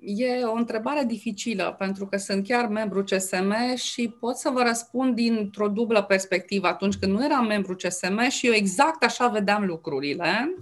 E 0.00 0.44
o 0.44 0.54
întrebare 0.54 1.04
dificilă, 1.04 1.74
pentru 1.78 2.06
că 2.06 2.16
sunt 2.16 2.46
chiar 2.46 2.66
membru 2.66 3.04
CSM 3.04 3.74
și 3.74 4.08
pot 4.20 4.36
să 4.36 4.50
vă 4.50 4.62
răspund 4.62 5.14
dintr-o 5.14 5.68
dublă 5.68 6.02
perspectivă. 6.02 6.66
Atunci 6.66 6.94
când 6.94 7.12
nu 7.12 7.24
eram 7.24 7.46
membru 7.46 7.74
CSM 7.74 8.28
și 8.28 8.46
eu 8.46 8.52
exact 8.52 9.04
așa 9.04 9.28
vedeam 9.28 9.64
lucrurile, 9.64 10.54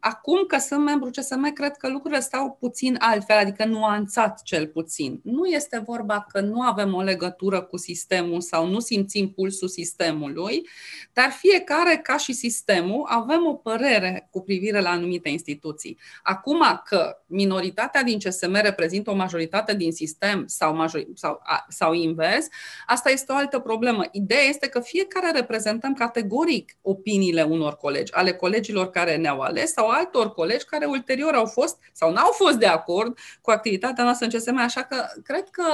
acum 0.00 0.44
că 0.46 0.58
sunt 0.58 0.84
membru 0.84 1.10
CSM, 1.10 1.52
cred 1.52 1.76
că 1.76 1.88
lucrurile 1.88 2.20
stau 2.20 2.56
puțin 2.60 2.96
altfel, 3.00 3.36
adică 3.36 3.64
nuanțat 3.64 4.42
cel 4.42 4.66
puțin. 4.66 5.20
Nu 5.22 5.46
este 5.46 5.82
vorba 5.86 6.26
că 6.28 6.40
nu 6.40 6.60
avem 6.60 6.94
o 6.94 7.02
legătură 7.02 7.60
cu 7.62 7.76
sistemul 7.76 8.40
sau 8.40 8.66
nu 8.66 8.80
simțim 8.80 9.30
pulsul 9.30 9.68
sistemului, 9.68 10.68
dar 11.12 11.30
fiecare, 11.30 11.96
ca 12.02 12.16
și 12.16 12.32
sistemul, 12.32 13.06
avem 13.08 13.46
o 13.46 13.54
părere 13.54 14.28
cu 14.30 14.40
privire 14.42 14.80
la 14.80 14.90
anumite 14.90 15.28
instituții. 15.28 15.98
Acum 16.22 16.62
că 16.84 17.15
minoritatea 17.26 18.02
din 18.02 18.18
CSM 18.18 18.60
reprezintă 18.62 19.10
o 19.10 19.14
majoritate 19.14 19.74
din 19.74 19.92
sistem 19.92 20.44
sau, 20.46 20.74
major, 20.74 21.04
sau, 21.14 21.42
sau 21.68 21.92
invers, 21.92 22.46
asta 22.86 23.10
este 23.10 23.32
o 23.32 23.36
altă 23.36 23.58
problemă. 23.58 24.04
Ideea 24.12 24.42
este 24.42 24.68
că 24.68 24.80
fiecare 24.80 25.30
reprezentăm 25.30 25.94
categoric 25.94 26.76
opiniile 26.82 27.42
unor 27.42 27.76
colegi, 27.76 28.12
ale 28.12 28.32
colegilor 28.32 28.90
care 28.90 29.16
ne-au 29.16 29.40
ales 29.40 29.72
sau 29.72 29.88
altor 29.88 30.32
colegi 30.32 30.64
care 30.64 30.84
ulterior 30.84 31.34
au 31.34 31.46
fost 31.46 31.78
sau 31.92 32.12
n-au 32.12 32.30
fost 32.32 32.56
de 32.56 32.66
acord 32.66 33.18
cu 33.40 33.50
activitatea 33.50 34.04
noastră 34.04 34.26
în 34.26 34.38
CSM, 34.38 34.58
așa 34.58 34.82
că 34.82 35.04
cred 35.24 35.48
că 35.50 35.64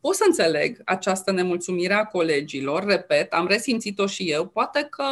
pot 0.00 0.14
să 0.14 0.24
înțeleg 0.26 0.80
această 0.84 1.32
nemulțumire 1.32 1.94
a 1.94 2.04
colegilor, 2.04 2.84
repet, 2.84 3.32
am 3.32 3.46
resimțit-o 3.46 4.06
și 4.06 4.30
eu, 4.30 4.46
poate 4.46 4.86
că 4.90 5.04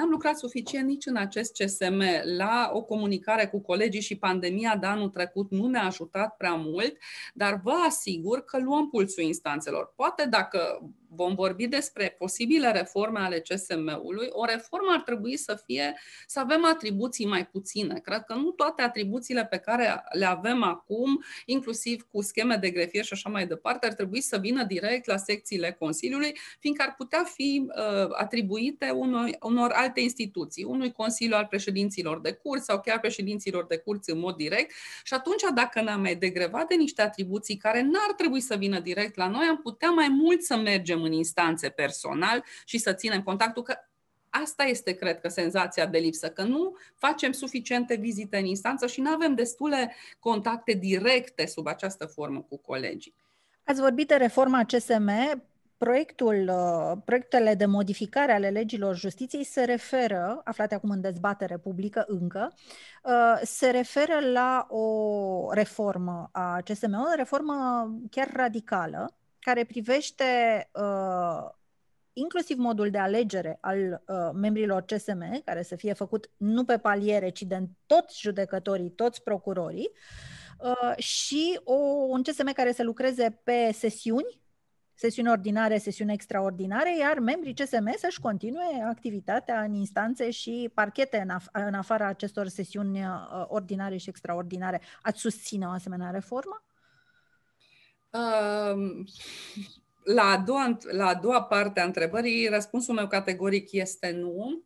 N-am 0.00 0.10
lucrat 0.10 0.38
suficient 0.38 0.86
nici 0.86 1.06
în 1.06 1.16
acest 1.16 1.52
CSM 1.52 2.02
la 2.36 2.70
o 2.72 2.82
comunicare 2.82 3.46
cu 3.46 3.60
colegii 3.60 4.00
și 4.00 4.18
pandemia 4.18 4.76
de 4.76 4.86
anul 4.86 5.08
trecut 5.08 5.50
nu 5.50 5.66
ne-a 5.66 5.84
ajutat 5.84 6.36
prea 6.36 6.54
mult, 6.54 6.96
dar 7.34 7.60
vă 7.62 7.70
asigur 7.86 8.44
că 8.44 8.58
luăm 8.58 8.88
pulsul 8.88 9.22
instanțelor. 9.22 9.92
Poate 9.96 10.26
dacă 10.26 10.90
vom 11.08 11.34
vorbi 11.34 11.66
despre 11.66 12.14
posibile 12.18 12.70
reforme 12.70 13.18
ale 13.18 13.40
CSM-ului, 13.40 14.28
o 14.30 14.44
reformă 14.44 14.90
ar 14.92 15.00
trebui 15.02 15.36
să 15.36 15.62
fie 15.64 15.98
să 16.26 16.40
avem 16.40 16.64
atribuții 16.64 17.26
mai 17.26 17.46
puține. 17.46 17.98
Cred 17.98 18.22
că 18.26 18.34
nu 18.34 18.50
toate 18.50 18.82
atribuțiile 18.82 19.46
pe 19.46 19.56
care 19.56 20.04
le 20.12 20.24
avem 20.24 20.62
acum, 20.62 21.24
inclusiv 21.44 22.06
cu 22.12 22.22
scheme 22.22 22.56
de 22.56 22.70
grefier 22.70 23.04
și 23.04 23.12
așa 23.12 23.28
mai 23.28 23.46
departe, 23.46 23.86
ar 23.86 23.92
trebui 23.92 24.20
să 24.20 24.38
vină 24.38 24.64
direct 24.64 25.06
la 25.06 25.16
secțiile 25.16 25.76
Consiliului, 25.78 26.38
fiindcă 26.58 26.84
ar 26.86 26.94
putea 26.96 27.24
fi 27.34 27.66
uh, 27.66 28.08
atribuite 28.12 28.90
unor, 28.90 29.30
unor 29.40 29.70
alte 29.70 30.00
instituții, 30.00 30.64
unui 30.64 30.92
Consiliu 30.92 31.36
al 31.36 31.46
președinților 31.46 32.20
de 32.20 32.32
curs 32.32 32.64
sau 32.64 32.80
chiar 32.80 33.00
președinților 33.00 33.66
de 33.66 33.76
curți 33.76 34.10
în 34.10 34.18
mod 34.18 34.36
direct. 34.36 34.72
Și 35.04 35.14
atunci, 35.14 35.42
dacă 35.54 35.80
ne-am 35.80 36.00
mai 36.00 36.16
degrevat 36.16 36.68
de 36.68 36.74
niște 36.74 37.02
atribuții 37.02 37.56
care 37.56 37.82
n-ar 37.82 38.12
trebui 38.16 38.40
să 38.40 38.56
vină 38.56 38.80
direct 38.80 39.16
la 39.16 39.28
noi, 39.28 39.46
am 39.48 39.56
putea 39.56 39.90
mai 39.90 40.08
mult 40.08 40.42
să 40.42 40.56
mergem 40.56 40.95
în 41.02 41.12
instanțe 41.12 41.68
personal 41.68 42.44
și 42.64 42.78
să 42.78 42.92
ținem 42.92 43.22
contactul, 43.22 43.62
că 43.62 43.74
asta 44.42 44.62
este, 44.62 44.92
cred 44.92 45.20
că, 45.20 45.28
senzația 45.28 45.86
de 45.86 45.98
lipsă, 45.98 46.28
că 46.28 46.42
nu 46.42 46.76
facem 46.94 47.32
suficiente 47.32 47.94
vizite 47.94 48.36
în 48.36 48.44
instanță 48.44 48.86
și 48.86 49.00
nu 49.00 49.10
avem 49.10 49.34
destule 49.34 49.94
contacte 50.18 50.72
directe 50.72 51.46
sub 51.46 51.66
această 51.66 52.06
formă 52.06 52.40
cu 52.48 52.56
colegii. 52.56 53.14
Ați 53.64 53.80
vorbit 53.80 54.08
de 54.08 54.14
reforma 54.14 54.64
CSM. 54.64 55.10
Proiectul, 55.78 56.48
uh, 56.48 56.98
proiectele 57.04 57.54
de 57.54 57.66
modificare 57.66 58.32
ale 58.32 58.48
legilor 58.48 58.96
justiției 58.96 59.44
se 59.44 59.64
referă, 59.64 60.40
aflate 60.44 60.74
acum 60.74 60.90
în 60.90 61.00
dezbatere 61.00 61.58
publică 61.58 62.04
încă, 62.06 62.52
uh, 63.02 63.40
se 63.42 63.70
referă 63.70 64.30
la 64.32 64.66
o 64.68 65.52
reformă 65.52 66.28
a 66.32 66.60
CSM, 66.64 66.94
o 67.10 67.14
reformă 67.14 67.54
chiar 68.10 68.30
radicală, 68.32 69.14
care 69.46 69.64
privește 69.64 70.24
uh, 70.72 71.50
inclusiv 72.12 72.58
modul 72.58 72.90
de 72.90 72.98
alegere 72.98 73.58
al 73.60 74.02
uh, 74.06 74.30
membrilor 74.34 74.82
CSM, 74.82 75.42
care 75.44 75.62
să 75.62 75.76
fie 75.76 75.92
făcut 75.92 76.30
nu 76.36 76.64
pe 76.64 76.78
paliere, 76.78 77.28
ci 77.28 77.42
de 77.42 77.68
toți 77.86 78.20
judecătorii, 78.20 78.90
toți 78.90 79.22
procurorii, 79.22 79.90
uh, 80.58 80.96
și 80.96 81.60
o, 81.64 81.74
un 82.08 82.22
CSM 82.22 82.52
care 82.52 82.72
să 82.72 82.82
lucreze 82.82 83.40
pe 83.44 83.70
sesiuni, 83.72 84.40
sesiuni 84.94 85.28
ordinare, 85.30 85.78
sesiuni 85.78 86.12
extraordinare, 86.12 86.98
iar 86.98 87.18
membrii 87.18 87.54
CSM 87.54 87.96
să-și 87.96 88.20
continue 88.20 88.82
activitatea 88.88 89.62
în 89.62 89.74
instanțe 89.74 90.30
și 90.30 90.70
parchete 90.74 91.18
în, 91.18 91.36
af- 91.38 91.66
în 91.66 91.74
afara 91.74 92.06
acestor 92.06 92.46
sesiuni 92.46 93.00
uh, 93.00 93.44
ordinare 93.46 93.96
și 93.96 94.08
extraordinare. 94.08 94.80
Ați 95.02 95.20
susține 95.20 95.66
o 95.66 95.70
asemenea 95.70 96.10
reformă? 96.10 96.64
La 100.02 100.30
a, 100.30 100.36
doua, 100.36 100.78
la 100.90 101.06
a 101.06 101.14
doua 101.14 101.42
parte 101.42 101.80
a 101.80 101.84
întrebării, 101.84 102.48
răspunsul 102.48 102.94
meu 102.94 103.06
categoric 103.06 103.72
este 103.72 104.10
nu. 104.10 104.62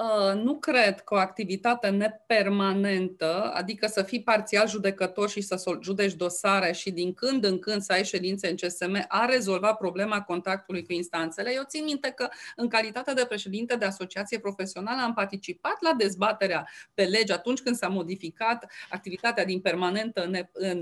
Uh, 0.00 0.40
nu 0.42 0.58
cred 0.58 1.00
că 1.00 1.14
o 1.14 1.16
activitate 1.16 1.88
nepermanentă, 1.88 3.50
adică 3.54 3.86
să 3.86 4.02
fii 4.02 4.22
parțial 4.22 4.68
judecător 4.68 5.28
și 5.28 5.40
să 5.40 5.62
judeci 5.82 6.14
dosare 6.14 6.72
și 6.72 6.90
din 6.90 7.14
când 7.14 7.44
în 7.44 7.58
când 7.58 7.82
să 7.82 7.92
ai 7.92 8.04
ședințe 8.04 8.48
în 8.48 8.56
CSM, 8.56 9.04
a 9.08 9.24
rezolvat 9.24 9.76
problema 9.76 10.22
contactului 10.22 10.84
cu 10.84 10.92
instanțele. 10.92 11.52
Eu 11.54 11.62
țin 11.66 11.84
minte 11.84 12.10
că, 12.10 12.28
în 12.56 12.68
calitate 12.68 13.12
de 13.12 13.24
președinte 13.28 13.76
de 13.76 13.84
asociație 13.84 14.38
profesională, 14.38 15.00
am 15.02 15.14
participat 15.14 15.76
la 15.80 15.92
dezbaterea 15.92 16.68
pe 16.94 17.04
lege 17.04 17.32
atunci 17.32 17.60
când 17.60 17.76
s-a 17.76 17.88
modificat 17.88 18.72
activitatea 18.88 19.44
din, 19.44 19.60
permanentă, 19.60 20.30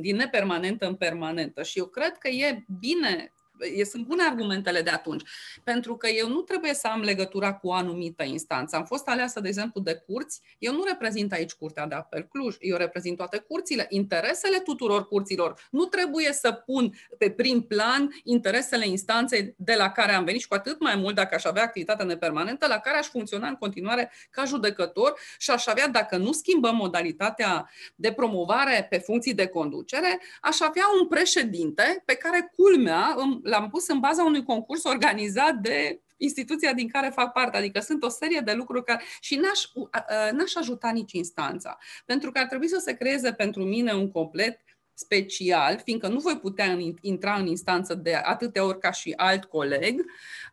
din 0.00 0.16
nepermanentă 0.16 0.86
în 0.86 0.94
permanentă. 0.94 1.62
Și 1.62 1.78
eu 1.78 1.86
cred 1.86 2.18
că 2.18 2.28
e 2.28 2.64
bine 2.78 3.32
sunt 3.84 4.06
bune 4.06 4.22
argumentele 4.22 4.82
de 4.82 4.90
atunci, 4.90 5.22
pentru 5.64 5.96
că 5.96 6.08
eu 6.08 6.28
nu 6.28 6.40
trebuie 6.40 6.74
să 6.74 6.86
am 6.86 7.00
legătura 7.00 7.54
cu 7.54 7.68
o 7.68 7.72
anumită 7.72 8.22
instanță. 8.22 8.76
Am 8.76 8.84
fost 8.84 9.08
aleasă, 9.08 9.40
de 9.40 9.48
exemplu, 9.48 9.80
de 9.80 9.94
curți. 10.06 10.40
Eu 10.58 10.72
nu 10.72 10.84
reprezint 10.84 11.32
aici 11.32 11.52
Curtea 11.52 11.86
de 11.86 11.94
Apel 11.94 12.22
Cluj, 12.22 12.56
eu 12.60 12.76
reprezint 12.76 13.16
toate 13.16 13.38
curțile, 13.38 13.86
interesele 13.88 14.58
tuturor 14.58 15.08
curților. 15.08 15.68
Nu 15.70 15.84
trebuie 15.84 16.32
să 16.32 16.52
pun 16.52 16.94
pe 17.18 17.30
prim 17.30 17.62
plan 17.62 18.10
interesele 18.24 18.86
instanței 18.86 19.54
de 19.56 19.74
la 19.74 19.90
care 19.90 20.12
am 20.12 20.24
venit 20.24 20.40
și 20.40 20.48
cu 20.48 20.54
atât 20.54 20.80
mai 20.80 20.96
mult 20.96 21.14
dacă 21.14 21.34
aș 21.34 21.44
avea 21.44 21.62
activitate 21.62 22.02
nepermanentă, 22.02 22.66
la 22.66 22.78
care 22.78 22.98
aș 22.98 23.06
funcționa 23.06 23.48
în 23.48 23.54
continuare 23.54 24.12
ca 24.30 24.44
judecător 24.44 25.18
și 25.38 25.50
aș 25.50 25.66
avea, 25.66 25.88
dacă 25.88 26.16
nu 26.16 26.32
schimbăm 26.32 26.76
modalitatea 26.76 27.70
de 27.94 28.12
promovare 28.12 28.86
pe 28.90 28.98
funcții 28.98 29.34
de 29.34 29.46
conducere, 29.46 30.20
aș 30.40 30.60
avea 30.60 30.84
un 31.00 31.08
președinte 31.08 32.02
pe 32.04 32.14
care 32.14 32.52
culmea 32.56 33.16
l-am 33.48 33.68
pus 33.68 33.88
în 33.88 34.00
baza 34.00 34.24
unui 34.24 34.42
concurs 34.42 34.84
organizat 34.84 35.54
de 35.54 36.00
instituția 36.16 36.72
din 36.72 36.88
care 36.88 37.08
fac 37.08 37.32
parte. 37.32 37.56
Adică 37.56 37.80
sunt 37.80 38.02
o 38.02 38.08
serie 38.08 38.40
de 38.44 38.52
lucruri 38.52 38.84
care... 38.84 39.02
Și 39.20 39.36
n-aș, 39.36 39.62
n-aș 40.32 40.54
ajuta 40.54 40.90
nici 40.90 41.12
instanța. 41.12 41.78
Pentru 42.04 42.30
că 42.30 42.38
ar 42.38 42.46
trebui 42.46 42.68
să 42.68 42.78
se 42.78 42.96
creeze 42.96 43.32
pentru 43.32 43.62
mine 43.64 43.92
un 43.92 44.10
complet 44.10 44.60
special, 44.98 45.80
fiindcă 45.84 46.08
nu 46.08 46.18
voi 46.18 46.38
putea 46.38 46.78
intra 47.00 47.34
în 47.34 47.46
instanță 47.46 47.94
de 47.94 48.14
atâtea 48.14 48.64
ori 48.64 48.78
ca 48.78 48.90
și 48.90 49.12
alt 49.16 49.44
coleg, 49.44 50.04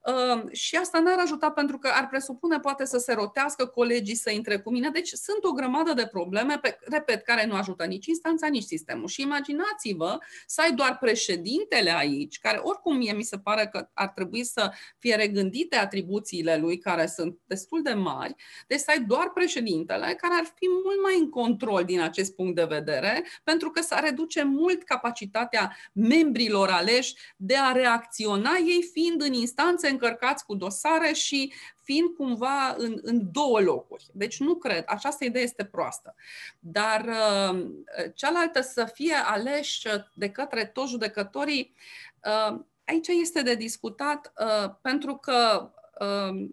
uh, 0.05 0.51
și 0.51 0.75
asta 0.75 0.99
n-ar 0.99 1.19
ajuta 1.19 1.51
pentru 1.51 1.77
că 1.77 1.89
ar 1.93 2.07
presupune 2.07 2.59
poate 2.59 2.85
să 2.85 2.97
se 2.97 3.13
rotească 3.13 3.65
colegii 3.65 4.15
să 4.15 4.31
intre 4.31 4.57
cu 4.57 4.71
mine. 4.71 4.89
Deci 4.89 5.07
sunt 5.07 5.43
o 5.43 5.51
grămadă 5.51 5.93
de 5.93 6.07
probleme, 6.07 6.57
pe, 6.61 6.77
repet, 6.81 7.23
care 7.23 7.45
nu 7.45 7.55
ajută 7.55 7.85
nici 7.85 8.05
instanța, 8.05 8.47
nici 8.47 8.63
sistemul. 8.63 9.07
Și 9.07 9.21
imaginați-vă 9.21 10.17
să 10.45 10.61
ai 10.61 10.73
doar 10.73 10.97
președintele 10.97 11.95
aici, 11.95 12.39
care 12.39 12.57
oricum 12.57 12.97
mie 12.97 13.13
mi 13.13 13.23
se 13.23 13.37
pare 13.37 13.67
că 13.71 13.89
ar 13.93 14.07
trebui 14.07 14.43
să 14.43 14.71
fie 14.97 15.15
regândite 15.15 15.75
atribuțiile 15.75 16.57
lui, 16.57 16.77
care 16.77 17.05
sunt 17.05 17.37
destul 17.45 17.81
de 17.81 17.93
mari, 17.93 18.35
deci 18.67 18.79
să 18.79 18.91
ai 18.91 18.99
doar 18.99 19.31
președintele, 19.33 20.05
care 20.05 20.33
ar 20.33 20.45
fi 20.55 20.67
mult 20.83 21.01
mai 21.03 21.19
în 21.19 21.29
control 21.29 21.83
din 21.83 22.01
acest 22.01 22.35
punct 22.35 22.55
de 22.55 22.63
vedere, 22.63 23.25
pentru 23.43 23.69
că 23.69 23.81
s-ar 23.81 24.03
reduce 24.03 24.34
reduce 24.35 24.43
mult 24.43 24.83
capacitatea 24.83 25.75
membrilor 25.91 26.69
aleși 26.69 27.15
de 27.35 27.55
a 27.57 27.71
reacționa, 27.71 28.55
ei 28.57 28.89
fiind 28.93 29.21
în 29.21 29.33
instanțe 29.33 29.89
încărcați 29.89 30.45
cu 30.45 30.55
dosare 30.55 31.13
și 31.13 31.53
fiind 31.83 32.09
cumva 32.09 32.75
în, 32.77 32.99
în 33.01 33.31
două 33.31 33.59
locuri. 33.59 34.05
Deci 34.13 34.39
nu 34.39 34.55
cred, 34.55 34.83
această 34.87 35.25
idee 35.25 35.43
este 35.43 35.65
proastă. 35.65 36.15
Dar 36.59 37.05
uh, 37.05 37.65
cealaltă 38.13 38.61
să 38.61 38.89
fie 38.93 39.13
aleși 39.13 39.87
de 40.13 40.29
către 40.29 40.65
toți 40.65 40.89
judecătorii, 40.89 41.75
uh, 42.23 42.59
aici 42.85 43.07
este 43.07 43.41
de 43.41 43.55
discutat 43.55 44.33
uh, 44.39 44.71
pentru 44.81 45.15
că 45.15 45.69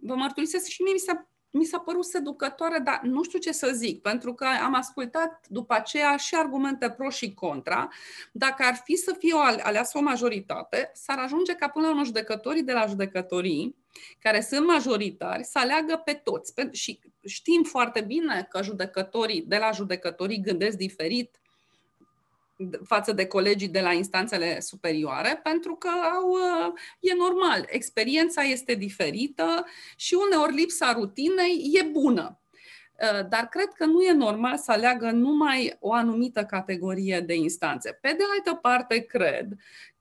vă 0.01 0.15
mărturisesc 0.15 0.67
și 0.67 0.83
mie 0.83 0.93
mi 0.93 0.99
s-a 0.99 1.32
mi 1.53 1.65
s-a 1.65 1.79
părut 1.79 2.05
seducătoare, 2.05 2.79
dar 2.79 3.01
nu 3.03 3.23
știu 3.23 3.39
ce 3.39 3.53
să 3.53 3.71
zic, 3.75 4.03
pentru 4.03 4.35
că 4.35 4.47
am 4.65 4.75
ascultat 4.75 5.47
după 5.49 5.75
aceea 5.75 6.17
și 6.17 6.35
argumente 6.35 6.91
pro 6.91 7.11
și 7.11 7.35
contra. 7.35 7.89
Dacă 8.33 8.63
ar 8.67 8.81
fi 8.85 8.97
să 8.97 9.15
fie 9.19 9.33
o 9.33 9.41
aleasă 9.41 9.99
o 9.99 10.01
majoritate, 10.01 10.91
s-ar 10.95 11.19
ajunge 11.19 11.55
ca 11.55 11.69
până 11.69 11.85
la 11.85 11.91
urmă 11.91 12.05
judecătorii 12.05 12.63
de 12.63 12.73
la 12.73 12.87
judecătorii, 12.87 13.77
care 14.19 14.41
sunt 14.41 14.67
majoritari, 14.67 15.45
să 15.45 15.59
aleagă 15.59 16.03
pe 16.05 16.13
toți. 16.13 16.55
Și 16.73 17.01
știm 17.27 17.63
foarte 17.63 18.01
bine 18.01 18.47
că 18.51 18.63
judecătorii 18.63 19.43
de 19.43 19.57
la 19.57 19.71
judecătorii 19.71 20.41
gândesc 20.41 20.77
diferit 20.77 21.42
față 22.85 23.13
de 23.13 23.27
colegii 23.27 23.69
de 23.69 23.81
la 23.81 23.93
instanțele 23.93 24.61
superioare, 24.61 25.41
pentru 25.43 25.75
că 25.75 25.89
au, 25.89 26.29
uh, 26.31 26.73
e 27.01 27.15
normal, 27.15 27.65
experiența 27.69 28.43
este 28.43 28.75
diferită 28.75 29.65
și 29.97 30.17
uneori 30.27 30.55
lipsa 30.55 30.93
rutinei 30.93 31.71
e 31.73 31.83
bună. 31.83 32.41
Uh, 32.93 33.29
dar 33.29 33.49
cred 33.49 33.69
că 33.69 33.85
nu 33.85 34.03
e 34.03 34.13
normal 34.13 34.59
să 34.59 34.73
aleagă 34.73 35.11
numai 35.11 35.77
o 35.81 35.93
anumită 35.93 36.45
categorie 36.45 37.21
de 37.21 37.35
instanțe. 37.35 37.99
Pe 38.01 38.09
de 38.19 38.23
altă 38.33 38.55
parte, 38.55 38.99
cred 38.99 39.47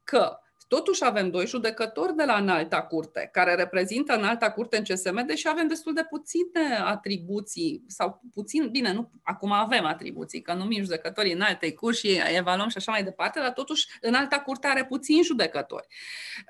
că 0.04 0.38
Totuși 0.76 1.04
avem 1.04 1.30
doi 1.30 1.46
judecători 1.46 2.16
de 2.16 2.24
la 2.24 2.36
înalta 2.36 2.82
curte, 2.82 3.28
care 3.32 3.54
reprezintă 3.54 4.14
înalta 4.14 4.50
curte 4.50 4.76
în 4.76 4.82
CSM, 4.82 5.26
deși 5.26 5.48
avem 5.48 5.68
destul 5.68 5.94
de 5.94 6.06
puține 6.10 6.76
atribuții, 6.84 7.84
sau 7.86 8.22
puțin, 8.34 8.68
bine, 8.70 8.92
nu, 8.92 9.10
acum 9.22 9.52
avem 9.52 9.84
atribuții, 9.84 10.42
că 10.42 10.52
numim 10.52 10.82
judecătorii 10.82 11.32
în 11.32 11.40
alte 11.40 11.72
curs 11.72 11.98
și 11.98 12.20
evaluăm 12.36 12.68
și 12.68 12.76
așa 12.76 12.90
mai 12.90 13.04
departe, 13.04 13.40
dar 13.40 13.52
totuși 13.52 13.86
înalta 14.00 14.40
curte 14.40 14.66
are 14.66 14.84
puțini 14.84 15.22
judecători. 15.22 15.86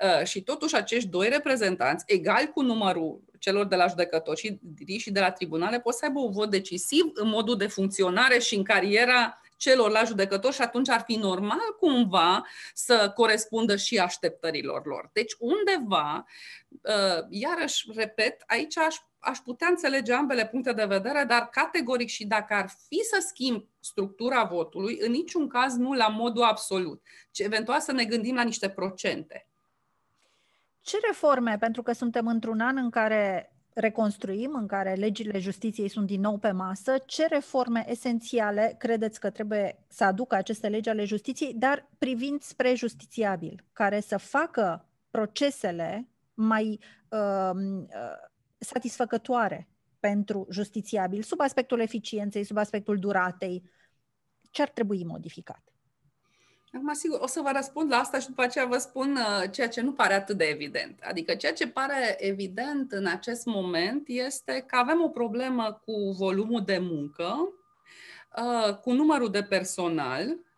Uh, 0.03 0.27
și 0.27 0.43
totuși 0.43 0.77
acești 0.77 1.09
doi 1.09 1.29
reprezentanți, 1.29 2.05
egal 2.07 2.47
cu 2.47 2.63
numărul 2.63 3.21
celor 3.39 3.67
de 3.67 3.77
la 3.77 3.87
judecători 3.87 4.41
și, 4.41 4.59
și 4.99 5.11
de 5.11 5.21
la 5.21 5.31
tribunale, 5.31 5.81
pot 5.81 5.95
să 5.95 6.05
aibă 6.05 6.21
un 6.21 6.33
vot 6.33 6.51
decisiv 6.51 7.11
în 7.15 7.29
modul 7.29 7.57
de 7.57 7.67
funcționare 7.67 8.39
și 8.39 8.55
în 8.55 8.63
cariera 8.63 9.42
celorlalți 9.63 10.11
judecători 10.11 10.55
și 10.55 10.63
atunci 10.63 10.89
ar 10.89 11.01
fi 11.01 11.17
normal 11.17 11.77
cumva 11.79 12.47
să 12.75 13.13
corespundă 13.15 13.77
și 13.77 13.99
așteptărilor 13.99 14.87
lor. 14.87 15.11
Deci 15.13 15.35
undeva, 15.39 16.27
uh, 16.69 17.25
iarăși 17.29 17.91
repet, 17.95 18.43
aici 18.47 18.79
aș, 18.79 18.97
aș 19.19 19.39
putea 19.39 19.69
înțelege 19.69 20.13
ambele 20.13 20.47
puncte 20.47 20.73
de 20.73 20.85
vedere, 20.85 21.25
dar 21.25 21.49
categoric 21.49 22.09
și 22.09 22.27
dacă 22.27 22.55
ar 22.55 22.69
fi 22.89 23.01
să 23.11 23.25
schimb 23.29 23.65
structura 23.81 24.45
votului, 24.45 24.99
în 25.01 25.11
niciun 25.11 25.49
caz 25.49 25.77
nu 25.77 25.93
la 25.93 26.09
modul 26.09 26.43
absolut, 26.43 27.03
ci 27.31 27.39
eventual 27.39 27.81
să 27.81 27.93
ne 27.93 28.05
gândim 28.05 28.35
la 28.35 28.43
niște 28.43 28.69
procente. 28.69 29.47
Ce 30.81 30.99
reforme, 31.07 31.57
pentru 31.61 31.83
că 31.83 31.93
suntem 31.93 32.27
într-un 32.27 32.61
an 32.61 32.77
în 32.77 32.91
care 32.91 33.52
reconstruim, 33.75 34.55
în 34.55 34.67
care 34.67 34.95
legile 34.95 35.39
justiției 35.39 35.89
sunt 35.89 36.07
din 36.07 36.21
nou 36.21 36.39
pe 36.39 36.51
masă, 36.51 36.95
ce 37.07 37.27
reforme 37.27 37.85
esențiale 37.89 38.75
credeți 38.79 39.21
că 39.21 39.31
trebuie 39.31 39.85
să 39.89 40.05
aducă 40.05 40.35
aceste 40.35 40.69
legi 40.69 40.89
ale 40.89 41.05
justiției, 41.05 41.55
dar 41.55 41.89
privind 41.99 42.43
spre 42.43 42.75
justițiabil, 42.75 43.65
care 43.73 44.01
să 44.01 44.17
facă 44.17 44.89
procesele 45.11 46.09
mai 46.35 46.81
uh, 47.09 47.51
uh, 47.55 47.89
satisfăcătoare 48.59 49.69
pentru 50.01 50.47
justițiabil, 50.51 51.23
sub 51.23 51.41
aspectul 51.41 51.81
eficienței, 51.81 52.45
sub 52.45 52.57
aspectul 52.57 52.99
duratei, 52.99 53.71
ce 54.51 54.63
ar 54.63 54.69
trebui 54.69 55.05
modificat? 55.05 55.72
Acum, 56.75 56.93
sigur, 56.93 57.19
o 57.21 57.27
să 57.27 57.41
vă 57.41 57.51
răspund 57.55 57.91
la 57.91 57.97
asta 57.97 58.19
și 58.19 58.27
după 58.27 58.43
aceea 58.43 58.65
vă 58.65 58.77
spun 58.77 59.17
uh, 59.17 59.51
ceea 59.51 59.69
ce 59.69 59.81
nu 59.81 59.93
pare 59.93 60.15
atât 60.15 60.37
de 60.37 60.45
evident. 60.45 61.01
Adică 61.03 61.35
ceea 61.35 61.53
ce 61.53 61.69
pare 61.69 62.17
evident 62.19 62.93
în 62.93 63.07
acest 63.07 63.47
moment 63.47 64.09
este 64.09 64.65
că 64.67 64.77
avem 64.77 65.03
o 65.03 65.09
problemă 65.09 65.81
cu 65.85 65.93
volumul 66.19 66.63
de 66.65 66.79
muncă, 66.79 67.53
uh, 68.37 68.75
cu 68.75 68.93
numărul 68.93 69.31
de 69.31 69.43
personal 69.43 70.29
uh, 70.29 70.52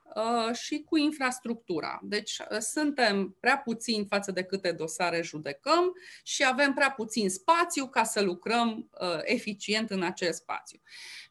și 0.52 0.84
cu 0.88 0.96
infrastructura. 0.96 2.00
Deci 2.02 2.36
suntem 2.58 3.36
prea 3.40 3.58
puțini 3.58 4.06
față 4.06 4.32
de 4.32 4.42
câte 4.42 4.72
dosare 4.72 5.22
judecăm 5.22 5.92
și 6.22 6.44
avem 6.46 6.72
prea 6.72 6.90
puțin 6.90 7.30
spațiu 7.30 7.86
ca 7.86 8.04
să 8.04 8.20
lucrăm 8.20 8.90
eficient 9.22 9.90
în 9.90 10.02
acest 10.02 10.40
spațiu. 10.40 10.80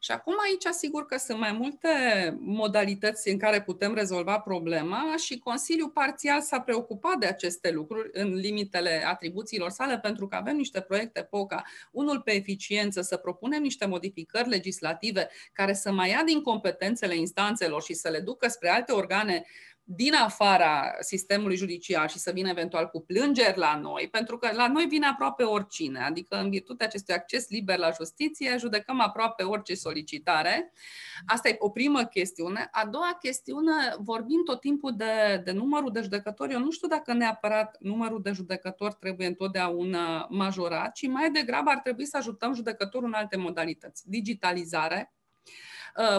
Și 0.00 0.10
acum 0.10 0.34
aici 0.44 0.74
sigur 0.74 1.06
că 1.06 1.16
sunt 1.16 1.38
mai 1.38 1.52
multe 1.52 1.88
modalități 2.40 3.28
în 3.28 3.38
care 3.38 3.62
putem 3.62 3.94
rezolva 3.94 4.38
problema 4.38 5.14
și 5.16 5.38
Consiliul 5.38 5.90
parțial 5.90 6.40
s-a 6.40 6.60
preocupat 6.60 7.16
de 7.18 7.26
aceste 7.26 7.70
lucruri 7.70 8.08
în 8.12 8.34
limitele 8.34 9.04
atribuțiilor 9.06 9.70
sale 9.70 9.98
pentru 9.98 10.28
că 10.28 10.36
avem 10.36 10.56
niște 10.56 10.80
proiecte 10.80 11.22
POCA, 11.22 11.62
unul 11.90 12.20
pe 12.20 12.32
eficiență, 12.32 13.00
să 13.00 13.16
propunem 13.16 13.62
niște 13.62 13.86
modificări 13.86 14.48
legislative 14.48 15.28
care 15.52 15.72
să 15.72 15.92
mai 15.92 16.10
ia 16.10 16.22
din 16.26 16.42
competențele 16.42 17.16
instanțelor 17.16 17.82
și 17.82 17.94
să 17.94 18.08
le 18.08 18.20
ducă 18.20 18.48
spre 18.48 18.68
alte 18.74 18.92
organe 18.92 19.44
din 19.86 20.14
afara 20.14 20.94
sistemului 21.00 21.56
judiciar 21.56 22.10
și 22.10 22.18
să 22.18 22.30
vină 22.30 22.48
eventual 22.48 22.88
cu 22.88 23.00
plângeri 23.00 23.58
la 23.58 23.78
noi, 23.82 24.08
pentru 24.10 24.38
că 24.38 24.48
la 24.52 24.68
noi 24.68 24.84
vine 24.84 25.06
aproape 25.06 25.42
oricine, 25.42 26.00
adică 26.00 26.36
în 26.36 26.50
virtutea 26.50 26.86
acestui 26.86 27.14
acces 27.14 27.48
liber 27.48 27.78
la 27.78 27.90
justiție, 27.90 28.56
judecăm 28.58 29.00
aproape 29.00 29.42
orice 29.42 29.74
solicitare. 29.74 30.72
Asta 31.26 31.48
e 31.48 31.56
o 31.58 31.70
primă 31.70 32.04
chestiune. 32.04 32.68
A 32.70 32.86
doua 32.86 33.16
chestiune, 33.20 33.72
vorbim 33.98 34.42
tot 34.44 34.60
timpul 34.60 34.96
de, 34.96 35.42
de 35.44 35.52
numărul 35.52 35.92
de 35.92 36.00
judecători. 36.00 36.52
Eu 36.52 36.60
nu 36.60 36.70
știu 36.70 36.88
dacă 36.88 37.12
neapărat 37.12 37.76
numărul 37.80 38.22
de 38.22 38.32
judecători 38.32 38.96
trebuie 39.00 39.26
întotdeauna 39.26 40.26
majorat, 40.30 40.92
ci 40.92 41.06
mai 41.06 41.30
degrabă 41.30 41.70
ar 41.70 41.78
trebui 41.78 42.06
să 42.06 42.16
ajutăm 42.16 42.54
judecătorul 42.54 43.08
în 43.08 43.14
alte 43.14 43.36
modalități. 43.36 44.08
Digitalizare, 44.10 45.08
Uh, 45.08 45.23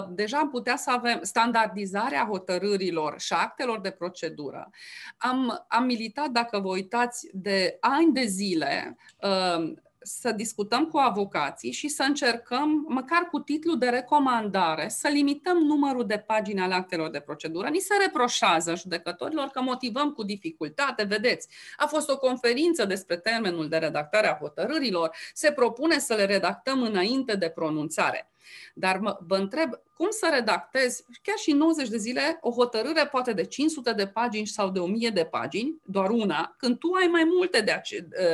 deja 0.08 0.38
am 0.38 0.50
putea 0.50 0.76
să 0.76 0.90
avem 0.90 1.18
standardizarea 1.22 2.26
hotărârilor 2.30 3.20
și 3.20 3.32
actelor 3.32 3.80
de 3.80 3.90
procedură. 3.90 4.70
Am, 5.16 5.64
am 5.68 5.84
militat, 5.84 6.28
dacă 6.28 6.58
vă 6.58 6.68
uitați, 6.68 7.28
de 7.32 7.76
ani 7.80 8.12
de 8.12 8.24
zile 8.24 8.96
uh, 9.20 9.72
să 10.06 10.32
discutăm 10.32 10.84
cu 10.84 10.98
avocații 10.98 11.72
și 11.72 11.88
să 11.88 12.02
încercăm, 12.02 12.84
măcar 12.88 13.28
cu 13.30 13.38
titlu 13.38 13.74
de 13.74 13.88
recomandare, 13.88 14.88
să 14.88 15.08
limităm 15.08 15.56
numărul 15.56 16.06
de 16.06 16.18
pagini 16.18 16.60
ale 16.60 16.74
actelor 16.74 17.10
de 17.10 17.20
procedură. 17.20 17.68
Ni 17.68 17.78
se 17.78 17.94
reproșează 18.00 18.74
judecătorilor 18.74 19.46
că 19.46 19.60
motivăm 19.60 20.12
cu 20.12 20.22
dificultate. 20.22 21.02
Vedeți, 21.02 21.48
a 21.76 21.86
fost 21.86 22.08
o 22.10 22.18
conferință 22.18 22.84
despre 22.84 23.16
termenul 23.16 23.68
de 23.68 23.76
redactare 23.76 24.28
a 24.28 24.38
hotărârilor, 24.38 25.16
se 25.32 25.52
propune 25.52 25.98
să 25.98 26.14
le 26.14 26.24
redactăm 26.24 26.82
înainte 26.82 27.36
de 27.36 27.48
pronunțare. 27.48 28.30
Dar 28.74 28.98
mă, 28.98 29.18
vă 29.20 29.36
întreb, 29.36 29.70
cum 29.96 30.06
să 30.10 30.28
redactezi, 30.32 31.04
chiar 31.22 31.36
și 31.36 31.52
90 31.52 31.88
de 31.88 31.96
zile, 31.96 32.38
o 32.40 32.50
hotărâre 32.50 33.06
poate 33.06 33.32
de 33.32 33.44
500 33.44 33.92
de 33.92 34.06
pagini 34.06 34.46
sau 34.46 34.70
de 34.70 34.78
1000 34.78 35.10
de 35.10 35.24
pagini, 35.24 35.80
doar 35.84 36.10
una, 36.10 36.54
când 36.58 36.78
tu 36.78 36.92
ai 37.00 37.06
mai 37.06 37.24
multe 37.24 37.60
de 37.60 37.70
ace- 37.70 38.08
ă, 38.22 38.26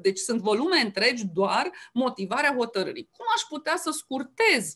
Deci 0.00 0.18
sunt 0.18 0.40
volume 0.40 0.76
întregi 0.76 1.26
doar 1.26 1.70
motivarea 1.92 2.54
hotărârii. 2.54 3.08
Cum 3.16 3.26
aș 3.34 3.42
putea 3.48 3.76
să 3.76 3.90
scurtez 3.90 4.74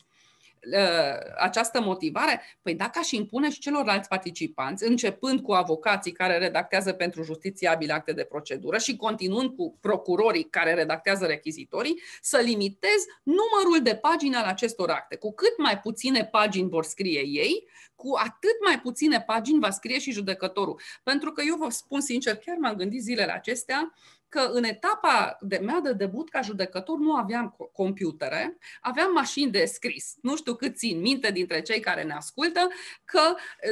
această 1.37 1.81
motivare? 1.81 2.41
Păi 2.61 2.75
dacă 2.75 2.99
aș 2.99 3.11
impune 3.11 3.49
și 3.49 3.59
celorlalți 3.59 4.07
participanți, 4.07 4.87
începând 4.87 5.41
cu 5.41 5.51
avocații 5.51 6.11
care 6.11 6.37
redactează 6.37 6.93
pentru 6.93 7.23
justițiabil 7.23 7.91
acte 7.91 8.13
de 8.13 8.23
procedură 8.23 8.77
și 8.77 8.95
continuând 8.95 9.55
cu 9.55 9.77
procurorii 9.81 10.43
care 10.43 10.73
redactează 10.73 11.25
rechizitorii, 11.25 12.01
să 12.21 12.37
limitez 12.37 13.05
numărul 13.23 13.83
de 13.83 13.95
pagini 13.95 14.35
al 14.35 14.45
acestor 14.45 14.89
acte. 14.89 15.15
Cu 15.15 15.33
cât 15.33 15.57
mai 15.57 15.79
puține 15.79 16.25
pagini 16.25 16.69
vor 16.69 16.83
scrie 16.83 17.21
ei, 17.25 17.67
cu 17.95 18.13
atât 18.17 18.57
mai 18.65 18.79
puține 18.79 19.21
pagini 19.21 19.59
va 19.59 19.69
scrie 19.69 19.99
și 19.99 20.11
judecătorul. 20.11 20.79
Pentru 21.03 21.31
că 21.31 21.43
eu 21.47 21.55
vă 21.55 21.69
spun 21.69 22.01
sincer, 22.01 22.35
chiar 22.35 22.57
m-am 22.57 22.75
gândit 22.75 23.01
zilele 23.01 23.31
acestea 23.31 23.93
că 24.33 24.49
în 24.51 24.63
etapa 24.63 25.37
de 25.41 25.57
mea 25.57 25.79
de 25.79 25.93
debut 25.93 26.29
ca 26.29 26.41
judecător 26.41 26.97
nu 26.97 27.15
aveam 27.15 27.55
computere, 27.73 28.57
aveam 28.81 29.11
mașini 29.11 29.51
de 29.51 29.65
scris. 29.65 30.15
Nu 30.21 30.35
știu 30.35 30.55
cât 30.55 30.77
țin 30.77 30.99
minte 30.99 31.31
dintre 31.31 31.61
cei 31.61 31.79
care 31.79 32.03
ne 32.03 32.13
ascultă 32.13 32.67
că 33.05 33.21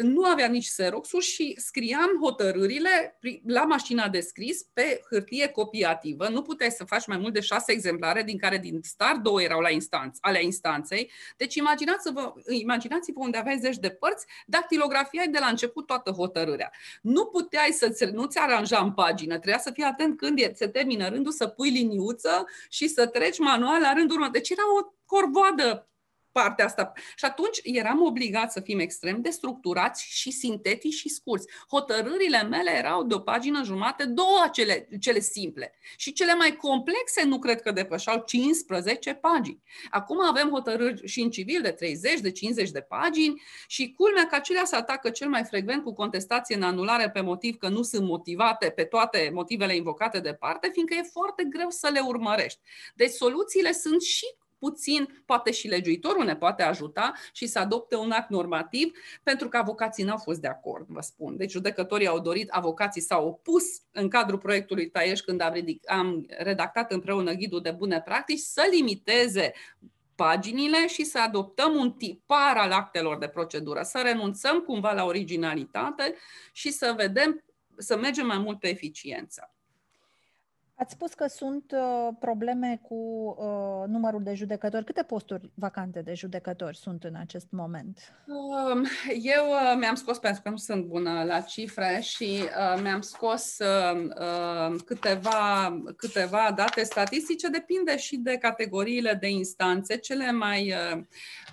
nu 0.01 0.23
aveam 0.23 0.51
nici 0.51 0.67
xerox 0.67 1.09
și 1.19 1.55
scriam 1.57 2.09
hotărârile 2.21 3.19
la 3.45 3.63
mașina 3.63 4.09
de 4.09 4.19
scris 4.19 4.63
pe 4.73 5.01
hârtie 5.09 5.47
copiativă. 5.47 6.29
Nu 6.29 6.41
puteai 6.41 6.71
să 6.71 6.83
faci 6.83 7.07
mai 7.07 7.17
mult 7.17 7.33
de 7.33 7.39
șase 7.39 7.71
exemplare, 7.71 8.23
din 8.23 8.37
care 8.37 8.57
din 8.57 8.79
start 8.81 9.17
două 9.17 9.41
erau 9.41 9.59
la 9.59 9.69
instanț, 9.69 10.17
ale 10.21 10.43
instanței. 10.43 11.11
Deci 11.37 11.55
imaginați-vă, 11.55 12.33
imaginați-vă 12.49 13.19
unde 13.19 13.37
aveai 13.37 13.59
zeci 13.59 13.77
de 13.77 13.89
părți, 13.89 14.25
dactilografiai 14.45 15.27
de 15.27 15.39
la 15.39 15.47
început 15.47 15.85
toată 15.85 16.11
hotărârea. 16.11 16.71
Nu 17.01 17.25
puteai 17.25 17.71
să 17.71 18.09
nu-ți 18.13 18.37
aranja 18.37 18.79
în 18.79 18.93
pagină, 18.93 19.33
trebuia 19.33 19.59
să 19.59 19.71
fii 19.71 19.83
atent 19.83 20.17
când 20.17 20.39
e 20.39 20.50
se 20.55 20.67
termină 20.67 21.09
rândul, 21.09 21.31
să 21.31 21.47
pui 21.47 21.69
liniuță 21.69 22.45
și 22.69 22.87
să 22.87 23.07
treci 23.07 23.39
manual 23.39 23.81
la 23.81 23.93
rândul 23.93 24.15
următor. 24.15 24.33
Deci 24.33 24.49
era 24.49 24.61
o 24.79 24.93
corvoadă 25.05 25.90
partea 26.31 26.65
asta. 26.65 26.91
Și 27.15 27.25
atunci 27.25 27.59
eram 27.63 28.01
obligat 28.01 28.51
să 28.51 28.59
fim 28.59 28.79
extrem 28.79 29.21
de 29.21 29.29
structurați 29.29 30.05
și 30.09 30.31
sintetici 30.31 30.93
și 30.93 31.09
scurți. 31.09 31.47
Hotărârile 31.69 32.43
mele 32.43 32.71
erau 32.77 33.03
de 33.03 33.13
o 33.13 33.19
pagină 33.19 33.63
jumate, 33.63 34.05
două 34.05 34.49
cele, 34.51 34.87
cele 34.99 35.19
simple. 35.19 35.73
Și 35.97 36.13
cele 36.13 36.33
mai 36.33 36.55
complexe 36.55 37.23
nu 37.23 37.39
cred 37.39 37.61
că 37.61 37.71
depășeau 37.71 38.23
15 38.25 39.13
pagini. 39.13 39.63
Acum 39.89 40.21
avem 40.21 40.49
hotărâri 40.49 41.07
și 41.07 41.21
în 41.21 41.29
civil 41.29 41.61
de 41.61 41.71
30, 41.71 42.19
de 42.19 42.31
50 42.31 42.69
de 42.69 42.81
pagini 42.81 43.41
și 43.67 43.93
culmea 43.97 44.25
că 44.25 44.35
acelea 44.35 44.65
se 44.65 44.75
atacă 44.75 45.09
cel 45.09 45.29
mai 45.29 45.43
frecvent 45.43 45.83
cu 45.83 45.93
contestație 45.93 46.55
în 46.55 46.63
anulare 46.63 47.09
pe 47.09 47.21
motiv 47.21 47.57
că 47.57 47.67
nu 47.67 47.81
sunt 47.81 48.07
motivate 48.07 48.69
pe 48.69 48.83
toate 48.83 49.29
motivele 49.33 49.75
invocate 49.75 50.19
de 50.19 50.33
parte, 50.33 50.69
fiindcă 50.73 50.95
e 50.95 51.09
foarte 51.11 51.43
greu 51.43 51.69
să 51.69 51.89
le 51.93 51.99
urmărești. 51.99 52.59
Deci 52.95 53.11
soluțiile 53.11 53.71
sunt 53.71 54.01
și 54.01 54.25
puțin, 54.61 55.23
poate 55.25 55.51
și 55.51 55.67
legiuitorul 55.67 56.23
ne 56.23 56.35
poate 56.35 56.63
ajuta 56.63 57.13
și 57.31 57.47
să 57.47 57.59
adopte 57.59 57.95
un 57.95 58.11
act 58.11 58.29
normativ, 58.29 58.91
pentru 59.23 59.49
că 59.49 59.57
avocații 59.57 60.03
n-au 60.03 60.17
fost 60.17 60.39
de 60.41 60.47
acord, 60.47 60.85
vă 60.87 61.01
spun. 61.01 61.37
Deci 61.37 61.51
judecătorii 61.51 62.07
au 62.07 62.19
dorit, 62.19 62.49
avocații 62.49 63.01
s-au 63.01 63.27
opus 63.27 63.63
în 63.91 64.09
cadrul 64.09 64.37
proiectului 64.37 64.89
Taieș 64.89 65.19
când 65.19 65.41
am 65.85 66.25
redactat 66.27 66.91
împreună 66.91 67.33
ghidul 67.33 67.61
de 67.61 67.71
bune 67.71 68.01
practici 68.01 68.39
să 68.39 68.67
limiteze 68.71 69.53
paginile 70.15 70.87
și 70.87 71.03
să 71.03 71.19
adoptăm 71.19 71.75
un 71.75 71.91
tipar 71.91 72.57
al 72.57 72.71
actelor 72.71 73.17
de 73.17 73.27
procedură, 73.27 73.81
să 73.81 74.01
renunțăm 74.03 74.59
cumva 74.59 74.93
la 74.93 75.05
originalitate 75.05 76.15
și 76.51 76.71
să 76.71 76.93
vedem, 76.97 77.43
să 77.77 77.97
mergem 77.97 78.25
mai 78.25 78.37
mult 78.37 78.59
pe 78.59 78.69
eficiență. 78.69 79.50
Ați 80.81 80.93
spus 80.93 81.13
că 81.13 81.27
sunt 81.27 81.71
uh, 81.71 82.13
probleme 82.19 82.79
cu 82.81 82.95
uh, 82.95 83.87
numărul 83.87 84.23
de 84.23 84.33
judecători. 84.33 84.85
Câte 84.85 85.03
posturi 85.03 85.51
vacante 85.53 86.01
de 86.01 86.13
judecători 86.13 86.77
sunt 86.77 87.03
în 87.03 87.15
acest 87.15 87.47
moment? 87.49 88.13
Um, 88.27 88.85
eu 89.21 89.49
uh, 89.49 89.75
mi-am 89.79 89.95
scos, 89.95 90.19
pentru 90.19 90.41
că 90.41 90.49
nu 90.49 90.55
sunt 90.55 90.85
bună 90.85 91.23
la 91.23 91.39
cifre, 91.39 91.99
și 92.01 92.39
uh, 92.41 92.81
mi-am 92.81 93.01
scos 93.01 93.57
uh, 93.59 94.09
uh, 94.19 94.75
câteva, 94.85 95.81
câteva 95.97 96.53
date 96.55 96.83
statistice. 96.83 97.47
Depinde 97.47 97.97
și 97.97 98.17
de 98.17 98.37
categoriile 98.37 99.13
de 99.13 99.29
instanțe. 99.29 99.97
Cele 99.97 100.31
mai 100.31 100.73
uh, 100.73 101.03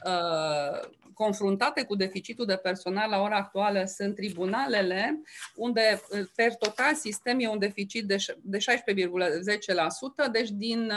uh, 0.04 0.88
confruntate 1.18 1.85
cu 1.85 1.96
deficitul 1.96 2.46
de 2.46 2.57
personal 2.57 3.11
la 3.11 3.20
ora 3.20 3.37
actuală 3.37 3.85
sunt 3.85 4.14
tribunalele, 4.14 5.22
unde 5.54 6.02
per 6.35 6.54
total 6.54 6.94
sistem 6.94 7.40
e 7.40 7.48
un 7.48 7.59
deficit 7.59 8.07
de 8.42 8.57
16,10%, 8.57 10.31
deci 10.33 10.50
din 10.50 10.92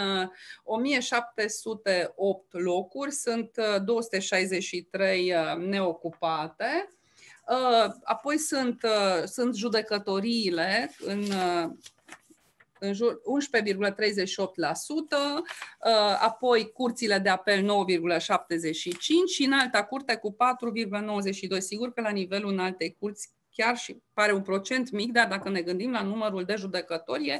1708 0.64 2.54
uh, 2.54 2.60
locuri 2.62 3.12
sunt 3.12 3.52
263 3.86 5.32
uh, 5.32 5.38
uh, 5.38 5.56
neocupate. 5.66 6.90
Apoi 8.04 8.38
sunt, 8.38 8.82
sunt 9.26 9.56
judecătoriile 9.56 10.96
în 11.00 11.24
în 12.84 12.94
jur 12.94 13.22
11,38%, 13.26 15.44
uh, 15.86 16.17
apoi 16.20 16.72
curțile 16.72 17.17
de 17.17 17.30
apel 17.30 17.63
9,75% 17.63 19.28
și 19.28 19.44
în 19.44 19.52
alta 19.52 19.84
curte 19.84 20.15
cu 20.15 20.36
4,92%. 20.36 21.60
Sigur 21.60 21.94
că 21.94 22.02
la 22.02 22.10
nivelul 22.10 22.52
în 22.52 22.60
alte 22.60 22.96
curți 23.00 23.30
chiar 23.54 23.78
și 23.78 24.02
pare 24.14 24.34
un 24.34 24.42
procent 24.42 24.92
mic, 24.92 25.12
dar 25.12 25.28
dacă 25.28 25.50
ne 25.50 25.62
gândim 25.62 25.92
la 25.92 26.02
numărul 26.02 26.44
de 26.44 26.56
judecători 26.58 27.40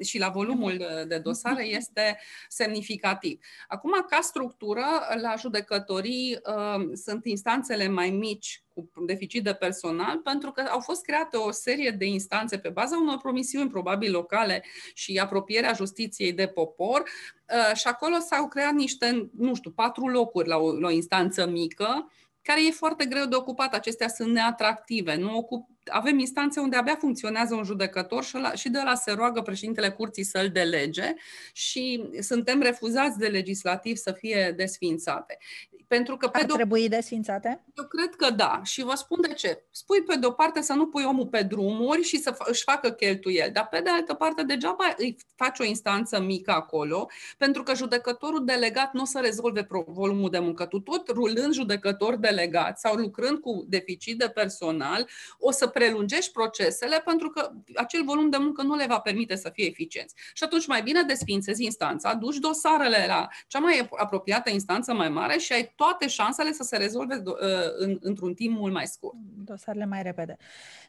și 0.00 0.18
la 0.18 0.28
volumul 0.28 1.04
de 1.08 1.18
dosare, 1.18 1.66
este 1.66 2.18
semnificativ. 2.48 3.38
Acum, 3.68 4.06
ca 4.08 4.18
structură, 4.20 4.84
la 5.20 5.34
judecătorii 5.38 6.38
uh, 6.46 6.84
sunt 6.94 7.24
instanțele 7.24 7.88
mai 7.88 8.10
mici 8.10 8.64
cu 8.74 9.04
deficit 9.06 9.44
de 9.44 9.52
personal, 9.52 10.18
pentru 10.18 10.50
că 10.50 10.60
au 10.60 10.80
fost 10.80 11.02
create 11.02 11.36
o 11.36 11.50
serie 11.50 11.90
de 11.90 12.04
instanțe 12.04 12.58
pe 12.58 12.68
baza 12.68 12.96
unor 12.96 13.16
promisiuni, 13.16 13.70
probabil 13.70 14.12
locale, 14.12 14.64
și 14.94 15.18
apropierea 15.18 15.72
justiției 15.72 16.32
de 16.32 16.46
popor, 16.46 17.00
uh, 17.00 17.76
și 17.76 17.86
acolo 17.86 18.18
s-au 18.18 18.48
creat 18.48 18.72
niște, 18.72 19.30
nu 19.36 19.54
știu, 19.54 19.70
patru 19.70 20.06
locuri 20.06 20.48
la 20.48 20.56
o, 20.56 20.72
la 20.72 20.86
o 20.86 20.90
instanță 20.90 21.46
mică, 21.46 22.10
care 22.44 22.66
e 22.66 22.70
foarte 22.70 23.04
greu 23.04 23.26
de 23.26 23.34
ocupat. 23.34 23.74
Acestea 23.74 24.08
sunt 24.08 24.32
neatractive. 24.32 25.16
Nu 25.16 25.36
ocup... 25.36 25.68
Avem 25.84 26.18
instanțe 26.18 26.60
unde 26.60 26.76
abia 26.76 26.96
funcționează 26.96 27.54
un 27.54 27.64
judecător 27.64 28.24
și, 28.24 28.36
la, 28.36 28.52
și 28.52 28.68
de 28.68 28.80
la 28.84 28.94
se 28.94 29.12
roagă 29.12 29.40
președintele 29.40 29.90
curții 29.90 30.24
să-l 30.24 30.48
delege 30.48 31.14
și 31.52 32.08
suntem 32.20 32.60
refuzați 32.60 33.18
de 33.18 33.26
legislativ 33.26 33.96
să 33.96 34.12
fie 34.12 34.52
desfințate. 34.56 35.38
Pentru 35.88 36.16
că 36.16 36.28
pe 36.28 36.38
Ar 36.38 36.44
trebui 36.44 36.88
desfințate? 36.88 37.64
Eu 37.76 37.84
cred 37.84 38.14
că 38.14 38.30
da. 38.30 38.60
Și 38.64 38.82
vă 38.82 38.94
spun 38.94 39.20
de 39.20 39.32
ce. 39.32 39.64
Spui 39.70 40.02
pe 40.02 40.16
de-o 40.16 40.30
parte 40.30 40.60
să 40.60 40.72
nu 40.72 40.86
pui 40.86 41.04
omul 41.04 41.26
pe 41.26 41.42
drumuri 41.42 42.02
și 42.02 42.18
să 42.18 42.34
își 42.38 42.62
facă 42.62 42.90
cheltuieli, 42.90 43.52
dar 43.52 43.68
pe 43.68 43.80
de 43.80 43.90
altă 43.90 44.14
parte 44.14 44.42
degeaba 44.42 44.94
îi 44.96 45.16
faci 45.36 45.58
o 45.58 45.64
instanță 45.64 46.20
mică 46.20 46.50
acolo, 46.50 47.08
pentru 47.38 47.62
că 47.62 47.74
judecătorul 47.74 48.44
delegat 48.44 48.92
nu 48.92 49.02
o 49.02 49.04
să 49.04 49.18
rezolve 49.22 49.66
volumul 49.86 50.30
de 50.30 50.38
muncă. 50.38 50.66
Tu 50.66 50.80
tot 50.80 51.08
rulând 51.08 51.52
judecător 51.52 52.16
delegat 52.16 52.78
sau 52.78 52.94
lucrând 52.94 53.38
cu 53.38 53.64
deficit 53.68 54.18
de 54.18 54.28
personal, 54.28 55.08
o 55.38 55.50
să 55.50 55.66
prelungești 55.66 56.32
procesele 56.32 57.02
pentru 57.04 57.30
că 57.30 57.50
acel 57.74 58.04
volum 58.04 58.30
de 58.30 58.36
muncă 58.36 58.62
nu 58.62 58.74
le 58.74 58.86
va 58.88 58.98
permite 58.98 59.36
să 59.36 59.50
fie 59.52 59.66
eficienți. 59.66 60.14
Și 60.32 60.44
atunci 60.44 60.66
mai 60.66 60.82
bine 60.82 61.02
desfințezi 61.02 61.64
instanța, 61.64 62.14
duci 62.14 62.36
dosarele 62.36 63.04
la 63.06 63.28
cea 63.46 63.58
mai 63.58 63.88
apropiată 63.96 64.50
instanță 64.50 64.94
mai 64.94 65.08
mare 65.08 65.38
și 65.38 65.52
ai 65.52 65.72
toate 65.84 66.08
șansele 66.08 66.52
să 66.52 66.62
se 66.62 66.76
rezolve 66.76 67.22
uh, 67.24 67.32
în, 67.76 67.98
într-un 68.00 68.34
timp 68.34 68.58
mult 68.58 68.72
mai 68.72 68.86
scurt. 68.86 69.16
Dosarele 69.44 69.84
mai 69.84 70.02
repede. 70.02 70.36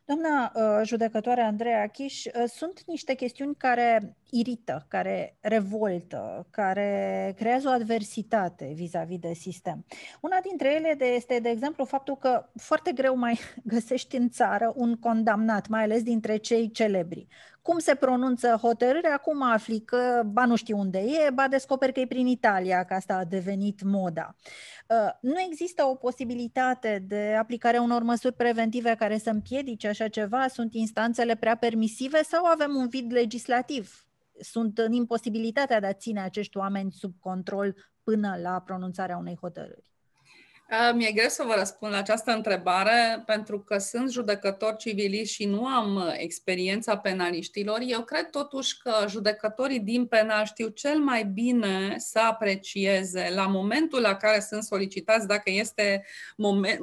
Doamna 0.06 0.52
uh, 0.56 0.88
judecătoare 0.88 1.42
Andreea 1.42 1.88
Chiș, 1.88 2.26
uh, 2.26 2.32
sunt 2.48 2.84
niște 2.86 3.14
chestiuni 3.14 3.56
care 3.56 4.16
irită, 4.30 4.86
care 4.88 5.38
revoltă, 5.40 6.48
care 6.50 7.34
creează 7.38 7.68
o 7.68 7.72
adversitate 7.72 8.72
vis-a-vis 8.74 9.20
de 9.20 9.34
sistem. 9.34 9.86
Una 10.22 10.40
dintre 10.42 10.74
ele 10.74 11.06
este, 11.06 11.40
de 11.40 11.50
exemplu, 11.50 11.86
faptul 11.86 12.18
că 12.18 12.50
foarte 12.56 12.92
greu 12.92 13.16
mai 13.16 13.40
găsești 13.74 14.16
în 14.16 14.30
țară 14.30 14.74
un 14.76 14.96
condamnat, 14.96 15.68
mai 15.68 15.84
ales 15.84 16.04
dintre 16.04 16.38
cei 16.38 16.72
celebri. 16.72 17.28
Cum 17.62 17.80
se 17.80 17.96
pronunță 17.96 18.58
hotărârea, 18.62 19.14
acum 19.14 19.42
afli 19.42 19.80
că 19.80 20.24
ba 20.26 20.46
nu 20.46 20.56
știu 20.56 20.78
unde 20.78 20.98
e, 20.98 21.30
ba 21.34 21.48
descoperi 21.48 21.94
că 21.94 22.00
e 22.00 22.08
prin 22.08 22.28
Italia, 22.28 22.84
că 22.84 22.94
asta 22.94 23.16
a 23.16 23.24
devenit 23.24 23.84
moda. 23.84 24.36
Uh, 24.88 25.10
nu 25.22 25.40
există 25.50 25.84
o 25.84 25.96
posibilitate 25.96 27.04
de 27.08 27.36
aplicare 27.40 27.78
a 27.78 27.82
unor 27.82 28.02
măsuri 28.02 28.36
preventive 28.36 28.96
care 28.96 29.18
să 29.18 29.30
împiedice 29.30 29.88
așa 29.88 30.08
ceva? 30.08 30.48
Sunt 30.48 30.74
instanțele 30.74 31.36
prea 31.36 31.56
permisive 31.56 32.24
sau 32.24 32.46
avem 32.46 32.76
un 32.76 32.88
vid 32.88 33.12
legislativ? 33.12 34.06
Sunt 34.40 34.78
în 34.78 34.92
imposibilitatea 34.92 35.80
de 35.80 35.86
a 35.86 35.94
ține 35.94 36.22
acești 36.22 36.58
oameni 36.58 36.92
sub 36.92 37.14
control 37.20 37.76
până 38.04 38.38
la 38.42 38.62
pronunțarea 38.66 39.18
unei 39.18 39.38
hotărâri. 39.42 39.94
Mi-e 40.94 41.12
greu 41.12 41.28
să 41.28 41.44
vă 41.48 41.54
răspund 41.58 41.92
la 41.92 41.98
această 41.98 42.32
întrebare 42.32 43.24
pentru 43.26 43.60
că 43.60 43.78
sunt 43.78 44.12
judecător 44.12 44.76
civiliști 44.76 45.34
și 45.34 45.46
nu 45.46 45.66
am 45.66 45.96
uh, 45.96 46.14
experiența 46.18 46.98
penaliștilor. 46.98 47.80
Eu 47.82 48.02
cred 48.02 48.30
totuși 48.30 48.78
că 48.78 49.06
judecătorii 49.10 49.80
din 49.80 50.06
penal 50.06 50.46
știu 50.46 50.68
cel 50.68 51.00
mai 51.00 51.26
bine 51.26 51.96
să 51.98 52.20
aprecieze 52.20 53.32
la 53.34 53.48
momentul 53.48 54.02
la 54.02 54.16
care 54.16 54.40
sunt 54.40 54.64
solicitați 54.64 55.28
dacă 55.28 55.50
este 55.50 56.06
moment, 56.38 56.80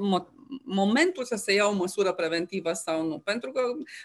momentul 0.64 1.24
să 1.24 1.36
se 1.36 1.52
ia 1.52 1.66
o 1.66 1.72
măsură 1.72 2.12
preventivă 2.12 2.72
sau 2.72 3.06
nu. 3.06 3.18
Pentru 3.18 3.50
că 3.52 3.60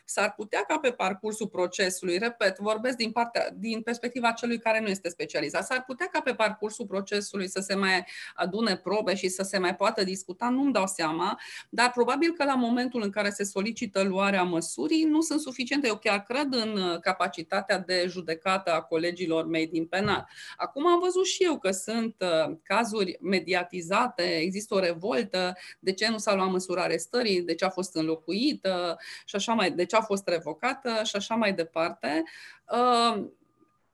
s-ar 0.05 0.33
putea 0.33 0.63
ca 0.67 0.77
pe 0.77 0.91
parcursul 0.91 1.47
procesului, 1.47 2.17
repet, 2.17 2.57
vorbesc 2.57 2.97
din, 2.97 3.11
partea, 3.11 3.49
din 3.55 3.81
perspectiva 3.81 4.31
celui 4.31 4.59
care 4.59 4.79
nu 4.79 4.87
este 4.87 5.09
specializat, 5.09 5.65
s-ar 5.65 5.83
putea 5.83 6.07
ca 6.11 6.21
pe 6.21 6.33
parcursul 6.33 6.85
procesului 6.85 7.47
să 7.47 7.59
se 7.59 7.75
mai 7.75 8.05
adune 8.35 8.77
probe 8.77 9.15
și 9.15 9.27
să 9.27 9.43
se 9.43 9.57
mai 9.57 9.75
poată 9.75 10.03
discuta, 10.03 10.49
nu-mi 10.49 10.73
dau 10.73 10.87
seama, 10.87 11.39
dar 11.69 11.91
probabil 11.91 12.31
că 12.31 12.43
la 12.43 12.55
momentul 12.55 13.01
în 13.01 13.09
care 13.09 13.29
se 13.29 13.43
solicită 13.43 14.03
luarea 14.03 14.43
măsurii 14.43 15.03
nu 15.03 15.21
sunt 15.21 15.39
suficiente. 15.39 15.87
Eu 15.87 15.97
chiar 15.97 16.23
cred 16.23 16.53
în 16.53 16.97
capacitatea 17.01 17.79
de 17.79 18.05
judecată 18.07 18.71
a 18.71 18.81
colegilor 18.81 19.45
mei 19.45 19.67
din 19.67 19.85
penal. 19.85 20.27
Acum 20.57 20.87
am 20.87 20.99
văzut 20.99 21.25
și 21.25 21.43
eu 21.43 21.59
că 21.59 21.71
sunt 21.71 22.15
uh, 22.19 22.55
cazuri 22.63 23.17
mediatizate, 23.21 24.23
există 24.23 24.73
o 24.73 24.79
revoltă, 24.79 25.57
de 25.79 25.93
ce 25.93 26.09
nu 26.09 26.17
s-a 26.17 26.35
luat 26.37 26.51
măsura 26.51 26.81
arestării, 26.81 27.41
de 27.41 27.55
ce 27.55 27.65
a 27.65 27.69
fost 27.69 27.95
înlocuită 27.95 28.97
și 29.25 29.35
așa 29.35 29.53
mai, 29.53 29.71
de 29.71 29.85
ce 29.85 29.95
a 29.95 30.01
fost 30.01 30.27
revocată 30.27 31.01
și 31.03 31.15
așa 31.15 31.35
mai 31.35 31.53
departe. 31.53 32.23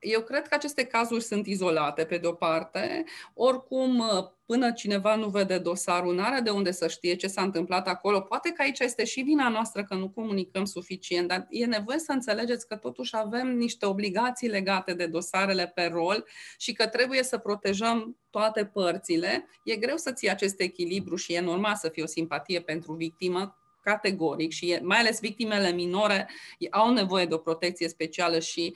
Uh, 0.04 0.10
eu 0.12 0.22
cred 0.22 0.48
că 0.48 0.54
aceste 0.54 0.84
cazuri 0.84 1.22
sunt 1.22 1.46
izolate, 1.46 2.04
pe 2.04 2.16
de-o 2.16 2.32
parte. 2.32 3.04
Oricum, 3.34 4.02
până 4.46 4.72
cineva 4.72 5.14
nu 5.14 5.28
vede 5.28 5.58
dosarul, 5.58 6.14
nu 6.14 6.22
are 6.22 6.40
de 6.40 6.50
unde 6.50 6.70
să 6.70 6.88
știe 6.88 7.14
ce 7.14 7.26
s-a 7.26 7.42
întâmplat 7.42 7.88
acolo. 7.88 8.20
Poate 8.20 8.50
că 8.50 8.62
aici 8.62 8.78
este 8.78 9.04
și 9.04 9.20
vina 9.20 9.48
noastră 9.48 9.84
că 9.84 9.94
nu 9.94 10.08
comunicăm 10.08 10.64
suficient, 10.64 11.28
dar 11.28 11.46
e 11.50 11.64
nevoie 11.64 11.98
să 11.98 12.12
înțelegeți 12.12 12.68
că 12.68 12.76
totuși 12.76 13.16
avem 13.16 13.56
niște 13.56 13.86
obligații 13.86 14.48
legate 14.48 14.94
de 14.94 15.06
dosarele 15.06 15.72
pe 15.74 15.84
rol 15.92 16.26
și 16.58 16.72
că 16.72 16.86
trebuie 16.86 17.22
să 17.22 17.38
protejăm 17.38 18.16
toate 18.30 18.64
părțile. 18.64 19.48
E 19.64 19.76
greu 19.76 19.96
să 19.96 20.12
ții 20.12 20.30
acest 20.30 20.60
echilibru 20.60 21.16
și 21.16 21.32
e 21.32 21.40
normal 21.40 21.74
să 21.74 21.88
fie 21.88 22.02
o 22.02 22.06
simpatie 22.06 22.60
pentru 22.60 22.92
victimă, 22.92 23.58
categoric 23.82 24.52
și 24.52 24.78
mai 24.82 24.98
ales 24.98 25.20
victimele 25.20 25.72
minore 25.72 26.28
au 26.70 26.92
nevoie 26.92 27.26
de 27.26 27.34
o 27.34 27.38
protecție 27.38 27.88
specială 27.88 28.38
și 28.38 28.74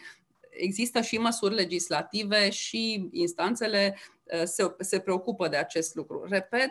există 0.58 1.00
și 1.00 1.18
măsuri 1.18 1.54
legislative 1.54 2.50
și 2.50 3.08
instanțele 3.12 3.94
uh, 3.94 4.17
se, 4.44 4.74
se 4.78 4.98
preocupă 4.98 5.48
de 5.48 5.56
acest 5.56 5.94
lucru. 5.94 6.26
Repet, 6.28 6.70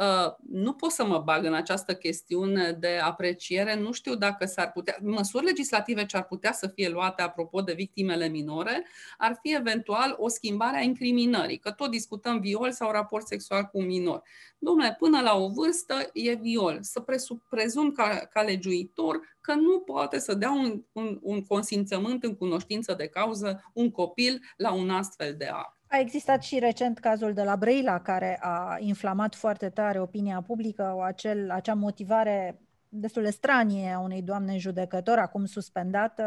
uh, 0.00 0.32
nu 0.48 0.72
pot 0.72 0.90
să 0.90 1.04
mă 1.04 1.18
bag 1.18 1.44
în 1.44 1.54
această 1.54 1.94
chestiune 1.94 2.72
de 2.72 2.98
apreciere, 3.02 3.74
nu 3.74 3.92
știu 3.92 4.14
dacă 4.14 4.46
s-ar 4.46 4.72
putea. 4.72 4.96
Măsuri 5.02 5.44
legislative 5.44 6.06
ce 6.06 6.16
ar 6.16 6.24
putea 6.24 6.52
să 6.52 6.68
fie 6.68 6.88
luate 6.88 7.22
apropo 7.22 7.60
de 7.60 7.72
victimele 7.72 8.28
minore 8.28 8.86
ar 9.18 9.38
fi 9.42 9.54
eventual 9.54 10.14
o 10.18 10.28
schimbare 10.28 10.76
a 10.76 10.82
incriminării, 10.82 11.58
că 11.58 11.70
tot 11.70 11.90
discutăm 11.90 12.40
viol 12.40 12.72
sau 12.72 12.90
raport 12.90 13.26
sexual 13.26 13.64
cu 13.64 13.78
un 13.78 13.86
minor. 13.86 14.22
Domnule, 14.58 14.96
până 14.98 15.20
la 15.20 15.36
o 15.36 15.48
vârstă 15.48 16.10
e 16.12 16.34
viol. 16.34 16.78
Să 16.80 17.04
prezum 17.50 17.92
ca, 17.92 18.28
ca 18.32 18.42
legiuitor 18.42 19.20
că 19.40 19.54
nu 19.54 19.80
poate 19.80 20.18
să 20.18 20.34
dea 20.34 20.50
un, 20.50 20.84
un, 20.92 21.18
un 21.22 21.44
consimțământ 21.44 22.24
în 22.24 22.36
cunoștință 22.36 22.94
de 22.94 23.06
cauză 23.06 23.70
un 23.72 23.90
copil 23.90 24.40
la 24.56 24.72
un 24.72 24.90
astfel 24.90 25.34
de 25.38 25.46
act. 25.46 25.78
A 25.94 25.98
existat 25.98 26.42
și 26.42 26.58
recent 26.58 26.98
cazul 26.98 27.32
de 27.32 27.42
la 27.42 27.56
Brăila, 27.56 28.00
care 28.00 28.38
a 28.40 28.76
inflamat 28.78 29.34
foarte 29.34 29.68
tare 29.68 30.00
opinia 30.00 30.42
publică, 30.46 30.92
o 30.96 31.00
acel, 31.00 31.50
acea 31.50 31.74
motivare 31.74 32.60
destul 32.88 33.22
de 33.22 33.30
stranie 33.30 33.92
a 33.92 33.98
unei 33.98 34.22
doamne 34.22 34.58
judecători, 34.58 35.20
acum 35.20 35.44
suspendată, 35.44 36.24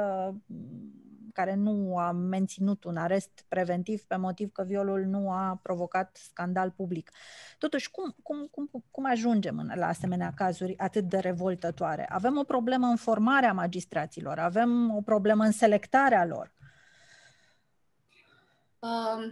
care 1.33 1.55
nu 1.55 1.97
a 1.97 2.11
menținut 2.11 2.83
un 2.83 2.97
arest 2.97 3.45
preventiv 3.47 4.03
pe 4.03 4.15
motiv 4.15 4.51
că 4.51 4.63
violul 4.63 5.05
nu 5.05 5.31
a 5.31 5.59
provocat 5.63 6.17
scandal 6.21 6.71
public. 6.71 7.11
Totuși, 7.57 7.91
cum, 7.91 8.15
cum, 8.23 8.47
cum, 8.51 8.83
cum 8.91 9.05
ajungem 9.05 9.71
la 9.75 9.87
asemenea 9.87 10.31
cazuri 10.35 10.77
atât 10.77 11.03
de 11.03 11.17
revoltătoare? 11.17 12.05
Avem 12.09 12.37
o 12.37 12.43
problemă 12.43 12.87
în 12.87 12.95
formarea 12.95 13.53
magistraților, 13.53 14.39
avem 14.39 14.95
o 14.95 15.01
problemă 15.01 15.43
în 15.43 15.51
selectarea 15.51 16.25
lor. 16.25 16.56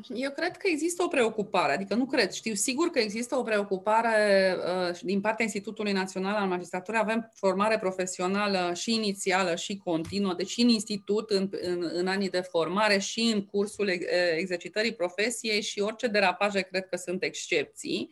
Eu 0.08 0.32
cred 0.32 0.58
că 0.58 0.68
există 0.68 1.04
o 1.04 1.08
preocupare, 1.08 1.74
adică 1.74 1.96
nu 1.96 2.06
cred, 2.06 2.32
știu 2.32 2.54
sigur 2.54 2.90
că 2.90 3.00
există 3.00 3.36
o 3.36 3.44
preocupare 3.44 4.56
uh, 4.58 5.00
din 5.02 5.22
partea 5.22 5.44
Institutului 5.44 5.92
Național 5.92 6.36
al 6.36 6.48
Magistraturii. 6.48 7.00
Avem 7.00 7.32
formare 7.34 7.80
profesională 7.80 8.74
și 8.74 8.94
inițială 8.94 9.56
și 9.56 9.78
continuă, 9.78 10.34
deci 10.34 10.50
și 10.50 10.62
în 10.62 10.70
institut, 10.70 11.30
în, 11.30 11.50
în, 11.62 11.90
în 11.94 12.08
anii 12.08 12.30
de 12.30 12.42
formare 12.42 12.98
și 12.98 13.32
în 13.34 13.46
cursul 13.46 13.90
exercitării 14.38 14.96
profesiei 14.96 15.62
și 15.62 15.80
orice 15.80 16.08
derapaje 16.08 16.62
cred 16.62 16.86
că 16.86 16.96
sunt 16.96 17.24
excepții. 17.24 18.10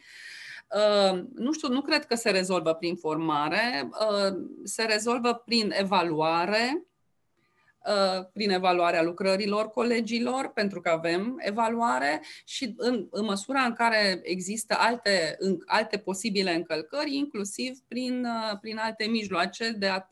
Uh, 0.70 1.24
nu 1.36 1.52
știu, 1.52 1.68
nu 1.68 1.82
cred 1.82 2.06
că 2.06 2.16
se 2.16 2.30
rezolvă 2.30 2.74
prin 2.74 2.96
formare, 2.96 3.90
uh, 3.90 4.34
se 4.64 4.84
rezolvă 4.84 5.42
prin 5.46 5.74
evaluare, 5.78 6.88
Uh, 6.93 6.93
prin 8.34 8.50
evaluarea 8.50 9.04
lucrărilor 9.04 9.70
colegilor, 9.70 10.52
pentru 10.54 10.82
că 10.82 10.90
avem 10.90 11.36
evaluare 11.40 12.22
și 12.46 12.74
în, 12.78 13.08
în 13.12 13.26
măsura 13.26 13.62
în 13.62 13.74
care 13.74 14.20
există 14.24 14.76
alte, 14.78 15.36
în, 15.40 15.58
alte 15.66 15.98
posibile 15.98 16.54
încălcări, 16.54 17.16
inclusiv 17.16 17.78
prin, 17.88 18.26
uh, 18.26 18.60
prin 18.62 18.78
alte 18.78 19.06
mijloace 19.06 19.72
de, 19.72 19.88
a, 19.88 20.08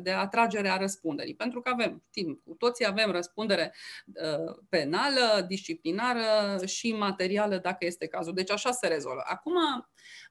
de 0.00 0.10
atragere 0.10 0.68
a 0.68 0.76
răspunderii. 0.76 1.34
Pentru 1.34 1.60
că 1.60 1.70
avem, 1.72 2.02
timp, 2.10 2.42
cu 2.44 2.54
toții 2.54 2.86
avem 2.86 3.10
răspundere 3.10 3.74
uh, 4.06 4.54
penală, 4.68 5.44
disciplinară 5.48 6.66
și 6.66 6.92
materială, 6.92 7.56
dacă 7.56 7.84
este 7.84 8.06
cazul. 8.06 8.34
Deci 8.34 8.50
așa 8.50 8.70
se 8.70 8.86
rezolvă. 8.86 9.22
Acum, 9.24 9.54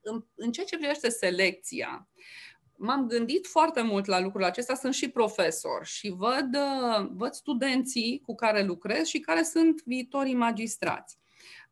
în, 0.02 0.24
în 0.34 0.52
ceea 0.52 0.66
ce 0.66 0.76
privește 0.76 1.08
selecția, 1.08 2.08
m-am 2.82 3.06
gândit 3.06 3.46
foarte 3.46 3.82
mult 3.82 4.06
la 4.06 4.20
lucrul 4.20 4.44
acesta, 4.44 4.74
sunt 4.74 4.94
și 4.94 5.10
profesor 5.10 5.84
și 5.84 6.14
văd, 6.16 6.54
uh, 6.54 7.08
văd 7.10 7.32
studenții 7.32 8.22
cu 8.26 8.34
care 8.34 8.62
lucrez 8.62 9.06
și 9.06 9.20
care 9.20 9.42
sunt 9.42 9.82
viitorii 9.84 10.34
magistrați. 10.34 11.18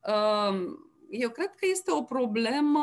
Um, 0.00 0.90
eu 1.10 1.30
cred 1.30 1.50
că 1.50 1.66
este 1.70 1.92
o 1.92 2.02
problemă 2.02 2.80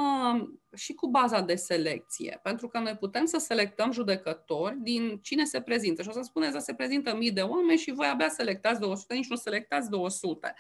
și 0.76 0.94
cu 0.94 1.08
baza 1.08 1.42
de 1.42 1.56
selecție, 1.56 2.40
pentru 2.44 2.68
că 2.68 2.80
noi 2.80 2.96
putem 2.96 3.26
să 3.26 3.38
selectăm 3.38 3.92
judecători 3.92 4.78
din 4.80 5.20
cine 5.22 5.44
se 5.44 5.62
prezintă. 5.62 6.02
Și 6.02 6.10
o 6.10 6.12
să 6.12 6.22
spuneți 6.22 6.54
că 6.54 6.60
se 6.60 6.74
prezintă 6.74 7.16
mii 7.16 7.32
de 7.32 7.42
oameni 7.42 7.80
și 7.80 7.92
voi 7.92 8.08
abia 8.08 8.30
selectați 8.30 8.80
200, 8.80 9.14
nici 9.14 9.30
nu 9.30 9.36
selectați 9.36 9.90
200. 9.90 10.54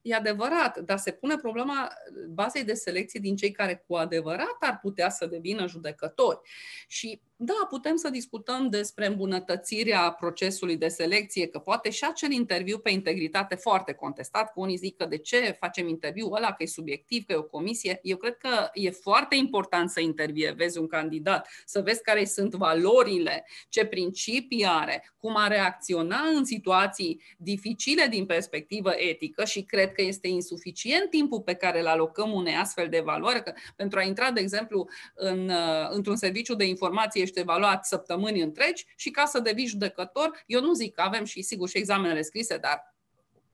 E 0.00 0.14
adevărat, 0.14 0.78
dar 0.78 0.98
se 0.98 1.12
pune 1.12 1.36
problema 1.36 1.88
bazei 2.28 2.64
de 2.64 2.74
selecție 2.74 3.20
din 3.20 3.36
cei 3.36 3.50
care 3.50 3.84
cu 3.86 3.94
adevărat 3.94 4.56
ar 4.60 4.78
putea 4.82 5.10
să 5.10 5.26
devină 5.26 5.66
judecători. 5.66 6.40
Și 6.88 7.20
da, 7.38 7.66
putem 7.68 7.96
să 7.96 8.10
discutăm 8.10 8.68
despre 8.68 9.06
îmbunătățirea 9.06 10.10
procesului 10.10 10.76
de 10.76 10.88
selecție, 10.88 11.46
că 11.46 11.58
poate 11.58 11.90
și 11.90 12.04
acel 12.04 12.30
interviu 12.30 12.78
pe 12.78 12.90
integritate 12.90 13.54
foarte 13.54 13.92
contestat, 13.92 14.52
că 14.52 14.60
unii 14.60 14.76
zic 14.76 14.96
că 14.96 15.06
de 15.06 15.18
ce 15.18 15.56
facem 15.58 15.88
interviul 15.88 16.34
ăla, 16.34 16.52
că 16.52 16.62
e 16.62 16.66
subiectiv, 16.66 17.24
că 17.24 17.32
e 17.32 17.36
o 17.36 17.42
comisie. 17.42 17.98
Eu 18.02 18.16
cred 18.16 18.36
că 18.36 18.68
e 18.72 18.90
foarte 18.90 19.34
important 19.46 19.90
să 19.90 20.00
intervievezi 20.00 20.78
un 20.78 20.86
candidat, 20.86 21.48
să 21.64 21.80
vezi 21.80 22.02
care 22.02 22.24
sunt 22.24 22.54
valorile, 22.54 23.46
ce 23.68 23.84
principii 23.84 24.66
are, 24.66 25.12
cum 25.18 25.36
a 25.36 25.46
reacționa 25.46 26.20
în 26.34 26.44
situații 26.44 27.22
dificile 27.38 28.06
din 28.06 28.26
perspectivă 28.26 28.92
etică 28.96 29.44
și 29.44 29.62
cred 29.62 29.92
că 29.92 30.02
este 30.02 30.28
insuficient 30.28 31.10
timpul 31.10 31.40
pe 31.40 31.54
care 31.54 31.80
îl 31.80 31.86
alocăm 31.86 32.32
unei 32.32 32.54
astfel 32.54 32.88
de 32.88 33.00
valori, 33.00 33.42
că 33.42 33.52
pentru 33.76 33.98
a 33.98 34.02
intra, 34.02 34.30
de 34.30 34.40
exemplu, 34.40 34.88
în, 35.14 35.48
uh, 35.48 35.88
într-un 35.90 36.16
serviciu 36.16 36.54
de 36.54 36.64
informație 36.64 37.22
ești 37.22 37.38
evaluat 37.38 37.86
săptămâni 37.86 38.40
întregi 38.42 38.84
și 38.96 39.10
ca 39.10 39.24
să 39.24 39.40
devii 39.40 39.66
judecător, 39.66 40.42
eu 40.46 40.60
nu 40.60 40.72
zic 40.72 40.94
că 40.94 41.00
avem 41.00 41.24
și 41.24 41.42
sigur 41.42 41.68
și 41.68 41.78
examenele 41.78 42.22
scrise, 42.22 42.56
dar 42.56 42.95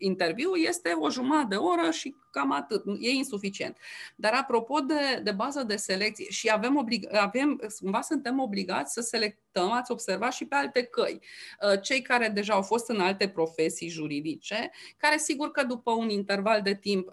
interviu 0.05 0.55
este 0.55 0.91
o 0.91 1.11
jumătate 1.11 1.47
de 1.49 1.55
oră 1.55 1.91
și 1.91 2.15
cam 2.31 2.53
atât. 2.53 2.85
E 3.01 3.11
insuficient. 3.11 3.77
Dar 4.17 4.33
apropo 4.33 4.81
de, 4.81 5.21
de 5.23 5.31
bază 5.31 5.63
de 5.63 5.77
selecție, 5.77 6.31
și 6.31 6.51
avem, 6.51 6.77
oblig, 6.77 7.15
avem, 7.15 7.61
cumva 7.81 8.01
suntem 8.01 8.39
obligați 8.39 8.93
să 8.93 9.01
selectăm, 9.01 9.71
ați 9.71 9.91
observat 9.91 10.33
și 10.33 10.45
pe 10.45 10.55
alte 10.55 10.83
căi. 10.83 11.21
Uh, 11.21 11.81
cei 11.83 12.03
care 12.03 12.29
deja 12.29 12.55
au 12.55 12.63
fost 12.63 12.89
în 12.89 13.01
alte 13.01 13.29
profesii 13.29 13.89
juridice, 13.89 14.71
care 14.97 15.17
sigur 15.17 15.51
că 15.51 15.65
după 15.65 15.91
un 15.91 16.09
interval 16.09 16.63
de 16.63 16.75
timp 16.75 17.09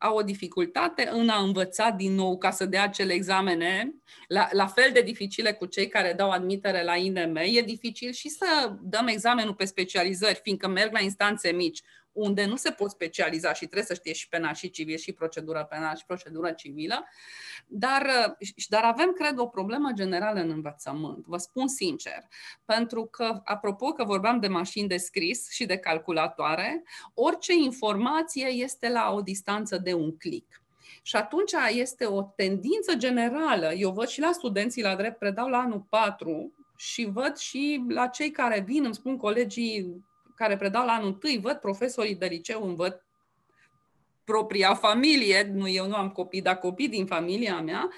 au 0.00 0.16
o 0.16 0.22
dificultate 0.22 1.08
în 1.12 1.28
a 1.28 1.42
învăța 1.42 1.90
din 1.90 2.14
nou 2.14 2.38
ca 2.38 2.50
să 2.50 2.64
dea 2.64 2.82
acele 2.82 3.12
examene, 3.12 3.94
la, 4.28 4.48
la 4.52 4.66
fel 4.66 4.90
de 4.92 5.02
dificile 5.02 5.52
cu 5.52 5.66
cei 5.66 5.88
care 5.88 6.12
dau 6.12 6.30
admitere 6.30 6.82
la 6.82 6.96
INM, 6.96 7.36
e 7.36 7.60
dificil 7.60 8.12
și 8.12 8.28
să 8.28 8.72
dăm 8.82 9.06
examenul 9.06 9.54
pe 9.54 9.64
specializări, 9.64 10.40
fiindcă 10.42 10.68
merg 10.68 10.92
la 10.92 11.00
instanțe 11.00 11.52
mici 11.52 11.82
unde 12.20 12.44
nu 12.44 12.56
se 12.56 12.70
pot 12.70 12.90
specializa 12.90 13.52
și 13.52 13.64
trebuie 13.64 13.84
să 13.84 13.94
știe 13.94 14.12
și 14.12 14.28
penal 14.28 14.54
și 14.54 14.70
civil 14.70 14.96
și 14.96 15.12
procedură 15.12 15.66
penală 15.70 15.96
și 15.98 16.06
procedură 16.06 16.50
civilă, 16.50 17.06
dar, 17.66 18.36
dar 18.68 18.82
avem, 18.84 19.12
cred, 19.12 19.38
o 19.38 19.46
problemă 19.46 19.90
generală 19.94 20.40
în 20.40 20.50
învățământ, 20.50 21.26
vă 21.26 21.36
spun 21.36 21.68
sincer, 21.68 22.18
pentru 22.64 23.04
că, 23.04 23.40
apropo 23.44 23.92
că 23.92 24.04
vorbeam 24.04 24.40
de 24.40 24.48
mașini 24.48 24.88
de 24.88 24.96
scris 24.96 25.50
și 25.50 25.66
de 25.66 25.76
calculatoare, 25.76 26.82
orice 27.14 27.52
informație 27.52 28.46
este 28.46 28.88
la 28.88 29.12
o 29.12 29.20
distanță 29.20 29.78
de 29.78 29.92
un 29.92 30.16
click. 30.16 30.62
Și 31.02 31.16
atunci 31.16 31.52
este 31.72 32.04
o 32.04 32.22
tendință 32.22 32.94
generală. 32.96 33.72
Eu 33.72 33.90
văd 33.90 34.06
și 34.06 34.20
la 34.20 34.32
studenții 34.32 34.82
la 34.82 34.96
drept, 34.96 35.18
predau 35.18 35.48
la 35.48 35.58
anul 35.58 35.86
4 35.88 36.52
și 36.76 37.04
văd 37.04 37.36
și 37.36 37.84
la 37.88 38.06
cei 38.06 38.30
care 38.30 38.60
vin, 38.60 38.84
îmi 38.84 38.94
spun 38.94 39.16
colegii 39.16 40.04
care 40.40 40.56
predau 40.56 40.84
la 40.84 40.92
anul 40.92 41.18
1, 41.22 41.40
văd 41.40 41.56
profesorii 41.56 42.14
de 42.14 42.26
liceu, 42.26 42.66
îmi 42.66 42.76
văd 42.76 43.04
propria 44.24 44.74
familie, 44.74 45.50
nu 45.52 45.68
eu 45.68 45.86
nu 45.86 45.94
am 45.94 46.10
copii, 46.10 46.42
dar 46.42 46.58
copii 46.58 46.88
din 46.88 47.06
familia 47.06 47.60
mea, 47.60 47.88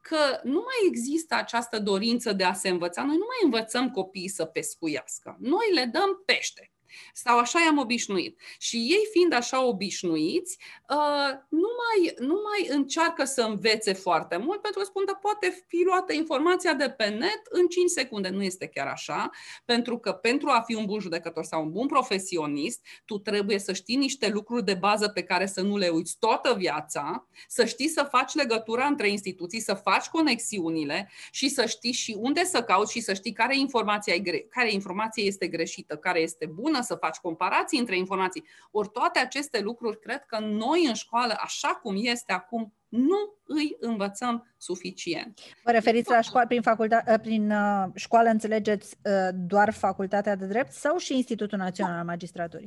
că 0.00 0.40
nu 0.42 0.58
mai 0.58 0.88
există 0.88 1.34
această 1.34 1.78
dorință 1.78 2.32
de 2.32 2.44
a 2.44 2.52
se 2.52 2.68
învăța. 2.68 3.02
Noi 3.02 3.16
nu 3.16 3.24
mai 3.26 3.38
învățăm 3.42 3.90
copiii 3.90 4.28
să 4.28 4.44
pescuiască. 4.44 5.36
Noi 5.40 5.72
le 5.74 5.84
dăm 5.84 6.22
pește. 6.24 6.72
Sau 7.12 7.38
așa 7.38 7.58
i-am 7.64 7.78
obișnuit. 7.78 8.40
Și 8.58 8.76
ei 8.76 9.08
fiind 9.12 9.32
așa 9.32 9.64
obișnuiți, 9.64 10.58
uh, 10.88 11.38
nu 11.48 11.68
mai, 11.80 12.14
nu 12.18 12.40
mai 12.44 12.76
încearcă 12.76 13.24
să 13.24 13.42
învețe 13.42 13.92
foarte 13.92 14.36
mult, 14.36 14.60
pentru 14.60 14.80
că 14.80 14.86
spun 14.86 15.04
că 15.04 15.18
poate 15.20 15.64
fi 15.66 15.82
luată 15.84 16.12
informația 16.12 16.74
de 16.74 16.90
pe 16.90 17.08
net 17.08 17.40
în 17.50 17.66
5 17.66 17.90
secunde. 17.90 18.28
Nu 18.28 18.42
este 18.42 18.66
chiar 18.66 18.86
așa, 18.86 19.30
pentru 19.64 19.98
că 19.98 20.12
pentru 20.12 20.48
a 20.48 20.60
fi 20.60 20.74
un 20.74 20.84
bun 20.84 21.00
judecător 21.00 21.44
sau 21.44 21.62
un 21.62 21.70
bun 21.70 21.86
profesionist, 21.86 22.86
tu 23.04 23.18
trebuie 23.18 23.58
să 23.58 23.72
știi 23.72 23.96
niște 23.96 24.28
lucruri 24.28 24.64
de 24.64 24.74
bază 24.74 25.08
pe 25.08 25.22
care 25.22 25.46
să 25.46 25.60
nu 25.60 25.76
le 25.76 25.88
uiți 25.88 26.16
toată 26.18 26.54
viața, 26.54 27.28
să 27.48 27.64
știi 27.64 27.88
să 27.88 28.06
faci 28.10 28.34
legătura 28.34 28.84
între 28.84 29.08
instituții, 29.08 29.60
să 29.60 29.74
faci 29.74 30.06
conexiunile 30.06 31.10
și 31.30 31.48
să 31.48 31.66
știi 31.66 31.92
și 31.92 32.16
unde 32.18 32.44
să 32.44 32.62
cauți 32.62 32.92
și 32.92 33.00
să 33.00 33.14
știi 33.14 33.32
care 33.32 33.58
informație, 33.58 34.12
ai, 34.12 34.46
care 34.50 34.72
informație 34.72 35.24
este 35.24 35.46
greșită, 35.46 35.96
care 35.96 36.20
este 36.20 36.46
bună 36.46 36.78
bună 36.78 36.82
să 36.88 36.94
faci 36.94 37.16
comparații 37.16 37.78
între 37.78 37.96
informații. 37.96 38.44
Ori 38.70 38.88
toate 38.88 39.18
aceste 39.18 39.60
lucruri, 39.60 40.00
cred 40.00 40.24
că 40.26 40.38
noi 40.38 40.86
în 40.86 40.94
școală, 40.94 41.34
așa 41.40 41.68
cum 41.68 41.94
este 41.98 42.32
acum, 42.32 42.72
nu 42.88 43.16
îi 43.44 43.76
învățăm 43.80 44.54
suficient. 44.56 45.40
Vă 45.64 45.70
referiți 45.70 46.10
la 46.10 46.20
școală, 46.20 46.46
prin, 46.46 46.62
facultate, 46.62 47.12
ă, 47.12 47.18
prin 47.18 47.50
uh, 47.50 47.84
școală 47.94 48.28
înțelegeți 48.28 48.96
uh, 49.04 49.28
doar 49.34 49.72
facultatea 49.72 50.36
de 50.36 50.46
drept 50.46 50.72
sau 50.72 50.96
și 50.96 51.14
Institutul 51.14 51.58
Național 51.58 51.98
al 51.98 52.04
Magistraturii? 52.04 52.66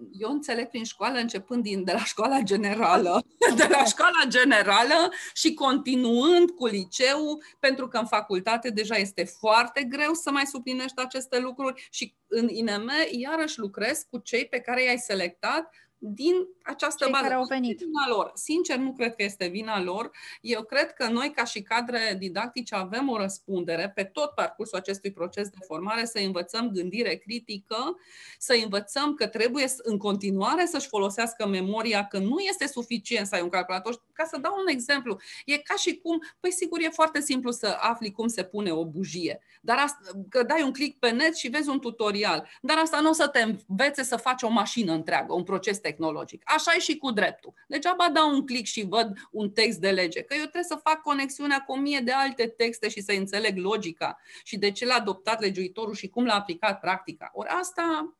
Uh, 0.00 0.08
eu 0.18 0.30
înțeleg 0.30 0.68
prin 0.68 0.84
școală 0.84 1.18
începând 1.18 1.62
din, 1.62 1.84
de 1.84 1.92
la 1.92 2.04
școala 2.04 2.40
generală, 2.40 3.24
de 3.56 3.66
la 3.70 3.84
școala 3.84 4.24
generală 4.28 5.12
și 5.34 5.54
continuând 5.54 6.50
cu 6.50 6.66
liceu, 6.66 7.42
pentru 7.58 7.88
că 7.88 7.98
în 7.98 8.06
facultate 8.06 8.70
deja 8.70 8.94
este 8.94 9.24
foarte 9.24 9.82
greu 9.82 10.12
să 10.12 10.30
mai 10.30 10.46
suplinești 10.46 11.00
aceste 11.00 11.38
lucruri 11.38 11.88
și 11.90 12.14
în 12.26 12.48
INM 12.48 12.90
iarăși 13.10 13.58
lucrez 13.58 14.06
cu 14.10 14.18
cei 14.18 14.46
pe 14.46 14.60
care 14.60 14.82
i-ai 14.82 14.98
selectat 14.98 15.74
din 16.02 16.34
această 16.62 17.04
Cei 17.04 17.12
bază. 17.12 17.24
care 17.24 17.34
au 17.34 17.44
venit. 17.44 17.78
Vina 17.78 18.08
lor. 18.08 18.30
Sincer, 18.34 18.76
nu 18.76 18.92
cred 18.92 19.14
că 19.14 19.22
este 19.22 19.46
vina 19.46 19.82
lor. 19.82 20.10
Eu 20.40 20.62
cred 20.62 20.92
că 20.92 21.08
noi, 21.08 21.30
ca 21.30 21.44
și 21.44 21.62
cadre 21.62 22.16
didactice, 22.18 22.74
avem 22.74 23.08
o 23.08 23.16
răspundere 23.16 23.92
pe 23.94 24.04
tot 24.04 24.30
parcursul 24.30 24.78
acestui 24.78 25.12
proces 25.12 25.48
de 25.48 25.56
formare 25.66 26.04
să 26.04 26.18
învățăm 26.18 26.70
gândire 26.70 27.14
critică, 27.14 27.96
să 28.38 28.60
învățăm 28.62 29.14
că 29.14 29.26
trebuie 29.26 29.66
în 29.82 29.98
continuare 29.98 30.66
să-și 30.66 30.88
folosească 30.88 31.46
memoria, 31.46 32.06
că 32.06 32.18
nu 32.18 32.38
este 32.38 32.66
suficient 32.66 33.26
să 33.26 33.34
ai 33.34 33.42
un 33.42 33.48
calculator. 33.48 34.02
Ca 34.12 34.24
să 34.24 34.38
dau 34.38 34.54
un 34.60 34.72
exemplu, 34.72 35.18
e 35.44 35.58
ca 35.58 35.74
și 35.74 35.96
cum, 35.96 36.22
păi 36.40 36.52
sigur, 36.52 36.80
e 36.80 36.88
foarte 36.88 37.20
simplu 37.20 37.50
să 37.50 37.76
afli 37.80 38.12
cum 38.12 38.28
se 38.28 38.44
pune 38.44 38.72
o 38.72 38.86
bujie, 38.86 39.40
dar 39.60 39.78
asta, 39.78 40.00
că 40.28 40.42
dai 40.42 40.62
un 40.62 40.72
click 40.72 40.98
pe 40.98 41.10
net 41.10 41.36
și 41.36 41.48
vezi 41.48 41.68
un 41.68 41.80
tutorial, 41.80 42.48
dar 42.60 42.76
asta 42.78 43.00
nu 43.00 43.08
o 43.08 43.12
să 43.12 43.28
te 43.28 43.40
învețe 43.40 44.02
să 44.02 44.16
faci 44.16 44.42
o 44.42 44.48
mașină 44.48 44.92
întreagă, 44.92 45.32
un 45.32 45.42
proces 45.42 45.78
tehnologic. 45.90 46.42
Așa 46.44 46.72
e 46.76 46.78
și 46.78 46.96
cu 46.96 47.10
dreptul. 47.10 47.52
Degeaba 47.68 48.08
dau 48.12 48.34
un 48.34 48.46
click 48.46 48.66
și 48.66 48.86
văd 48.88 49.12
un 49.30 49.50
text 49.50 49.78
de 49.78 49.90
lege, 49.90 50.22
că 50.22 50.34
eu 50.34 50.40
trebuie 50.40 50.62
să 50.62 50.80
fac 50.82 51.00
conexiunea 51.00 51.64
cu 51.66 51.72
o 51.72 51.76
mie 51.76 52.00
de 52.00 52.12
alte 52.12 52.46
texte 52.46 52.88
și 52.88 53.00
să 53.00 53.12
înțeleg 53.12 53.56
logica 53.56 54.18
și 54.44 54.58
de 54.58 54.70
ce 54.70 54.86
l-a 54.86 54.94
adoptat 54.94 55.40
legiuitorul 55.40 55.94
și 55.94 56.08
cum 56.08 56.24
l-a 56.24 56.34
aplicat 56.34 56.80
practica. 56.80 57.30
Ori 57.32 57.48
asta 57.48 58.14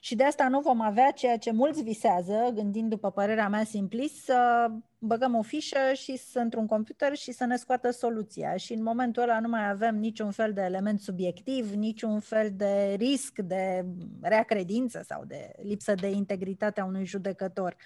și 0.00 0.14
de 0.14 0.24
asta 0.24 0.48
nu 0.48 0.60
vom 0.60 0.80
avea 0.80 1.10
ceea 1.10 1.38
ce 1.38 1.52
mulți 1.52 1.82
visează, 1.82 2.50
gândind 2.54 2.90
după 2.90 3.10
părerea 3.10 3.48
mea 3.48 3.64
simplist, 3.64 4.24
să 4.24 4.70
băgăm 4.98 5.34
o 5.34 5.42
fișă 5.42 5.92
și 5.94 6.16
să 6.16 6.38
într-un 6.38 6.66
computer 6.66 7.14
și 7.14 7.32
să 7.32 7.44
ne 7.44 7.56
scoată 7.56 7.90
soluția. 7.90 8.56
Și 8.56 8.72
în 8.72 8.82
momentul 8.82 9.22
ăla 9.22 9.40
nu 9.40 9.48
mai 9.48 9.68
avem 9.68 9.96
niciun 9.96 10.30
fel 10.30 10.52
de 10.52 10.60
element 10.60 11.00
subiectiv, 11.00 11.72
niciun 11.72 12.20
fel 12.20 12.50
de 12.52 12.94
risc 12.98 13.38
de 13.38 13.84
rea 14.22 14.42
credință 14.42 15.02
sau 15.06 15.24
de 15.24 15.52
lipsă 15.62 15.94
de 15.94 16.10
integritate 16.10 16.80
a 16.80 16.84
unui 16.84 17.04
judecător. 17.04 17.76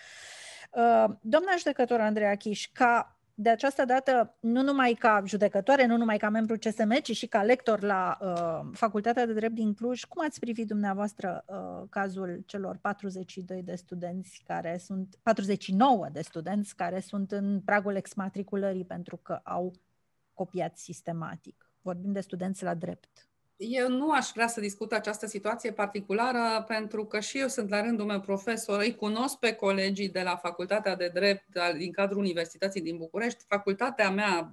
Uh, 0.71 1.15
doamna 1.21 1.57
judecător 1.57 2.01
Andreea 2.01 2.35
Chiș, 2.35 2.69
ca 2.73 3.12
de 3.35 3.49
această 3.49 3.85
dată, 3.85 4.37
nu 4.41 4.63
numai 4.63 4.93
ca 4.93 5.23
judecătoare, 5.27 5.87
nu 5.87 5.97
numai 5.97 6.17
ca 6.17 6.29
membru 6.29 6.57
CSM, 6.57 7.01
ci 7.01 7.17
și 7.17 7.27
ca 7.27 7.43
lector 7.43 7.83
la 7.83 8.19
uh, 8.21 8.71
Facultatea 8.73 9.27
de 9.27 9.33
Drept 9.33 9.55
din 9.55 9.75
Cluj, 9.75 10.05
cum 10.05 10.25
ați 10.25 10.41
privit 10.41 10.67
dumneavoastră 10.67 11.45
uh, 11.47 11.89
cazul 11.91 12.43
celor 12.47 12.79
42 12.81 13.63
de 13.63 13.75
studenți 13.75 14.43
care 14.47 14.79
sunt, 14.79 15.19
49 15.23 16.09
de 16.13 16.23
studenți 16.23 16.77
care 16.77 17.01
sunt 17.01 17.33
în 17.33 17.61
pragul 17.61 17.95
exmatriculării 17.95 18.85
pentru 18.85 19.17
că 19.17 19.41
au 19.43 19.73
copiat 20.35 20.77
sistematic? 20.77 21.71
Vorbim 21.83 22.13
de 22.13 22.21
studenți 22.21 22.63
la 22.63 22.75
drept. 22.75 23.32
Eu 23.69 23.89
nu 23.89 24.11
aș 24.11 24.31
vrea 24.35 24.47
să 24.47 24.61
discut 24.61 24.93
această 24.93 25.27
situație 25.27 25.73
particulară 25.73 26.65
pentru 26.67 27.05
că 27.05 27.21
și 27.21 27.39
eu 27.39 27.49
sunt 27.49 27.71
la 27.71 27.83
rândul 27.83 28.07
meu 28.07 28.21
profesor, 28.21 28.81
îi 28.81 28.95
cunosc 28.95 29.39
pe 29.39 29.53
colegii 29.53 30.09
de 30.09 30.23
la 30.23 30.37
Facultatea 30.37 30.97
de 30.97 31.11
Drept 31.15 31.59
din 31.77 31.93
cadrul 31.93 32.19
Universității 32.21 32.81
din 32.81 32.97
București. 32.97 33.45
Facultatea 33.49 34.11
mea 34.11 34.53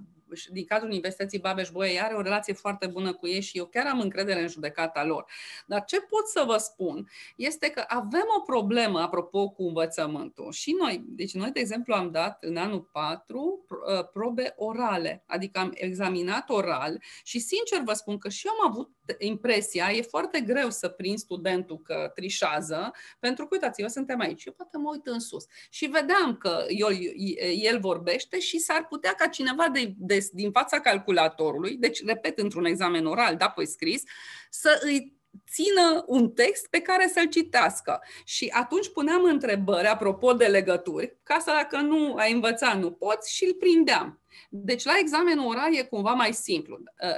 din 0.50 0.64
cadrul 0.64 0.88
Universității 0.90 1.38
Babeș-Bolyai 1.38 2.04
are 2.04 2.14
o 2.14 2.20
relație 2.20 2.52
foarte 2.52 2.86
bună 2.86 3.12
cu 3.12 3.26
ei 3.26 3.40
și 3.40 3.58
eu 3.58 3.64
chiar 3.64 3.86
am 3.86 4.00
încredere 4.00 4.40
în 4.40 4.48
judecata 4.48 5.04
lor. 5.04 5.24
Dar 5.66 5.84
ce 5.84 6.00
pot 6.00 6.28
să 6.28 6.42
vă 6.46 6.56
spun 6.56 7.08
este 7.36 7.68
că 7.70 7.84
avem 7.86 8.26
o 8.38 8.40
problemă, 8.40 9.00
apropo, 9.00 9.48
cu 9.48 9.62
învățământul. 9.62 10.52
Și 10.52 10.76
noi, 10.78 11.04
deci 11.06 11.34
noi, 11.34 11.50
de 11.50 11.60
exemplu, 11.60 11.94
am 11.94 12.10
dat 12.10 12.44
în 12.44 12.56
anul 12.56 12.88
4 12.92 13.64
uh, 13.68 14.08
probe 14.12 14.54
orale, 14.56 15.24
adică 15.26 15.58
am 15.58 15.70
examinat 15.74 16.50
oral 16.50 17.02
și, 17.22 17.38
sincer, 17.38 17.80
vă 17.84 17.92
spun 17.92 18.18
că 18.18 18.28
și 18.28 18.46
eu 18.46 18.52
am 18.52 18.70
avut 18.70 18.90
impresia, 19.18 19.90
e 19.90 20.02
foarte 20.02 20.40
greu 20.40 20.70
să 20.70 20.88
prind 20.88 21.18
studentul 21.18 21.78
că 21.78 22.10
trișează, 22.14 22.90
pentru 23.18 23.46
că, 23.46 23.50
uitați, 23.52 23.80
eu 23.80 23.88
suntem 23.88 24.20
aici, 24.20 24.44
eu 24.44 24.52
poate 24.52 24.78
mă 24.78 24.90
uit 24.90 25.06
în 25.06 25.20
sus 25.20 25.44
și 25.70 25.86
vedeam 25.86 26.36
că 26.36 26.64
el, 26.68 26.98
el 27.62 27.80
vorbește 27.80 28.38
și 28.40 28.58
s-ar 28.58 28.86
putea 28.86 29.12
ca 29.12 29.26
cineva 29.26 29.68
de, 29.68 29.94
de 29.96 30.19
din 30.28 30.50
fața 30.50 30.80
calculatorului, 30.80 31.76
deci, 31.76 32.04
repet, 32.04 32.38
într-un 32.38 32.64
examen 32.64 33.06
oral, 33.06 33.36
da, 33.36 33.48
păi 33.48 33.66
scris, 33.66 34.02
să 34.50 34.80
îi 34.82 35.18
țină 35.50 36.04
un 36.06 36.30
text 36.30 36.68
pe 36.68 36.80
care 36.80 37.08
să-l 37.08 37.28
citească. 37.28 38.00
Și 38.24 38.48
atunci 38.54 38.88
puneam 38.92 39.24
întrebări 39.24 39.86
apropo 39.86 40.32
de 40.32 40.46
legături, 40.46 41.16
ca 41.22 41.38
să 41.38 41.50
dacă 41.50 41.76
nu 41.76 42.14
ai 42.14 42.32
învățat, 42.32 42.78
nu 42.78 42.90
poți 42.90 43.34
și 43.34 43.44
îl 43.44 43.54
prindeam. 43.54 44.20
Deci 44.48 44.84
la 44.84 44.98
examenul 44.98 45.46
oral 45.46 45.76
e 45.76 45.82
cumva 45.82 46.12
mai 46.12 46.32
simplu. 46.32 46.78
Uh, 46.78 47.08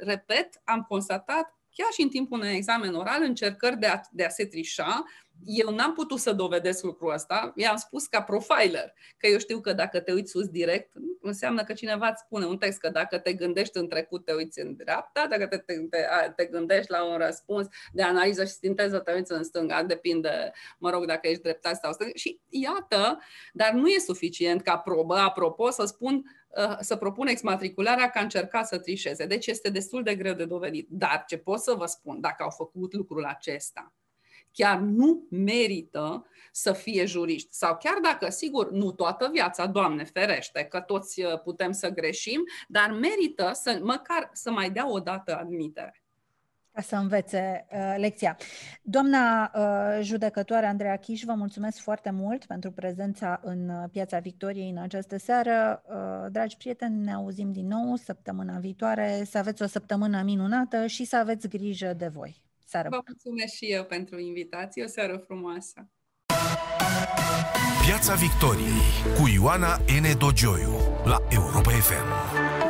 repet, 0.00 0.60
am 0.64 0.84
constatat 0.88 1.56
chiar 1.74 1.88
și 1.92 2.02
în 2.02 2.08
timpul 2.08 2.38
unui 2.38 2.54
examen 2.54 2.94
oral 2.94 3.22
încercări 3.22 3.78
de 3.78 3.86
a, 3.86 4.00
de 4.10 4.24
a 4.24 4.28
se 4.28 4.46
trișa, 4.46 5.04
eu 5.44 5.74
n-am 5.74 5.92
putut 5.92 6.18
să 6.18 6.32
dovedesc 6.32 6.82
lucrul 6.82 7.12
ăsta, 7.12 7.52
i-am 7.56 7.76
spus 7.76 8.06
ca 8.06 8.22
profiler, 8.22 8.94
că 9.16 9.26
eu 9.26 9.38
știu 9.38 9.60
că 9.60 9.72
dacă 9.72 10.00
te 10.00 10.12
uiți 10.12 10.30
sus 10.30 10.48
direct, 10.48 10.92
înseamnă 11.20 11.64
că 11.64 11.72
cineva 11.72 12.08
îți 12.08 12.22
spune 12.24 12.46
un 12.46 12.58
text, 12.58 12.78
că 12.78 12.88
dacă 12.88 13.18
te 13.18 13.32
gândești 13.32 13.76
în 13.76 13.88
trecut, 13.88 14.24
te 14.24 14.32
uiți 14.32 14.60
în 14.60 14.76
dreapta, 14.76 15.26
dacă 15.30 15.46
te, 15.46 15.56
te, 15.56 15.74
te, 15.90 15.98
te 16.36 16.44
gândești 16.44 16.90
la 16.90 17.04
un 17.04 17.16
răspuns 17.16 17.66
de 17.92 18.02
analiză 18.02 18.44
și 18.44 18.52
sinteză, 18.52 18.98
te 18.98 19.12
uiți 19.12 19.32
în 19.32 19.44
stânga, 19.44 19.82
depinde, 19.82 20.52
mă 20.78 20.90
rog, 20.90 21.06
dacă 21.06 21.28
ești 21.28 21.42
dreptat 21.42 21.76
sau 21.76 21.92
stânga. 21.92 22.12
Și 22.14 22.40
iată, 22.48 23.18
dar 23.52 23.72
nu 23.72 23.88
e 23.88 23.98
suficient 23.98 24.62
ca 24.62 24.76
probă, 24.76 25.16
apropo, 25.16 25.70
să 25.70 25.84
spun 25.84 26.22
uh, 26.48 26.76
să 26.80 26.96
propun 26.96 27.26
exmatricularea 27.26 28.10
ca 28.10 28.20
încerca 28.20 28.62
să 28.62 28.78
trișeze. 28.78 29.26
Deci 29.26 29.46
este 29.46 29.70
destul 29.70 30.02
de 30.02 30.14
greu 30.14 30.34
de 30.34 30.44
dovedit. 30.44 30.86
Dar 30.90 31.24
ce 31.26 31.38
pot 31.38 31.60
să 31.60 31.74
vă 31.74 31.86
spun, 31.86 32.20
dacă 32.20 32.42
au 32.42 32.50
făcut 32.50 32.92
lucrul 32.92 33.24
acesta, 33.24 33.92
chiar 34.52 34.78
nu 34.78 35.26
merită 35.30 36.26
să 36.52 36.72
fie 36.72 37.04
juriști. 37.04 37.54
Sau 37.54 37.76
chiar 37.76 37.98
dacă, 38.02 38.30
sigur, 38.30 38.70
nu 38.70 38.92
toată 38.92 39.28
viața, 39.32 39.66
Doamne 39.66 40.04
ferește, 40.04 40.64
că 40.64 40.80
toți 40.80 41.22
uh, 41.22 41.40
putem 41.40 41.72
să 41.72 41.88
greșim, 41.88 42.44
dar 42.68 42.90
merită 42.90 43.50
să 43.52 43.80
măcar 43.82 44.30
să 44.32 44.50
mai 44.50 44.70
dea 44.70 44.90
o 44.90 44.98
dată 44.98 45.36
admitere. 45.36 46.02
ca 46.72 46.80
să 46.80 46.96
învețe 46.96 47.66
uh, 47.70 47.94
lecția. 47.96 48.36
Doamna 48.82 49.50
uh, 49.54 49.98
judecătoare 50.02 50.66
Andreea 50.66 50.96
Chiș, 50.96 51.22
vă 51.22 51.34
mulțumesc 51.34 51.78
foarte 51.78 52.10
mult 52.10 52.44
pentru 52.44 52.70
prezența 52.72 53.40
în 53.42 53.68
uh, 53.68 53.84
Piața 53.92 54.18
Victoriei 54.18 54.70
în 54.70 54.78
această 54.78 55.16
seară. 55.16 55.82
Uh, 55.86 56.30
dragi 56.30 56.56
prieteni, 56.56 57.04
ne 57.04 57.12
auzim 57.12 57.52
din 57.52 57.66
nou 57.66 57.96
săptămâna 57.96 58.58
viitoare. 58.58 59.24
Să 59.24 59.38
aveți 59.38 59.62
o 59.62 59.66
săptămână 59.66 60.22
minunată 60.22 60.86
și 60.86 61.04
să 61.04 61.16
aveți 61.16 61.48
grijă 61.48 61.92
de 61.92 62.06
voi. 62.08 62.42
Seară 62.72 62.88
Vă 62.90 63.00
mulțumesc 63.06 63.54
și 63.54 63.66
eu 63.72 63.84
pentru 63.84 64.18
invitație. 64.18 64.84
O 64.84 64.86
seară 64.86 65.16
frumoasă! 65.16 65.90
Piața 67.86 68.14
Victoriei 68.14 68.82
cu 69.18 69.28
Ioana 69.28 69.76
N. 69.76 70.18
Dogioiu 70.18 70.74
la 71.04 71.18
Europa 71.30 71.70
FM. 71.70 72.61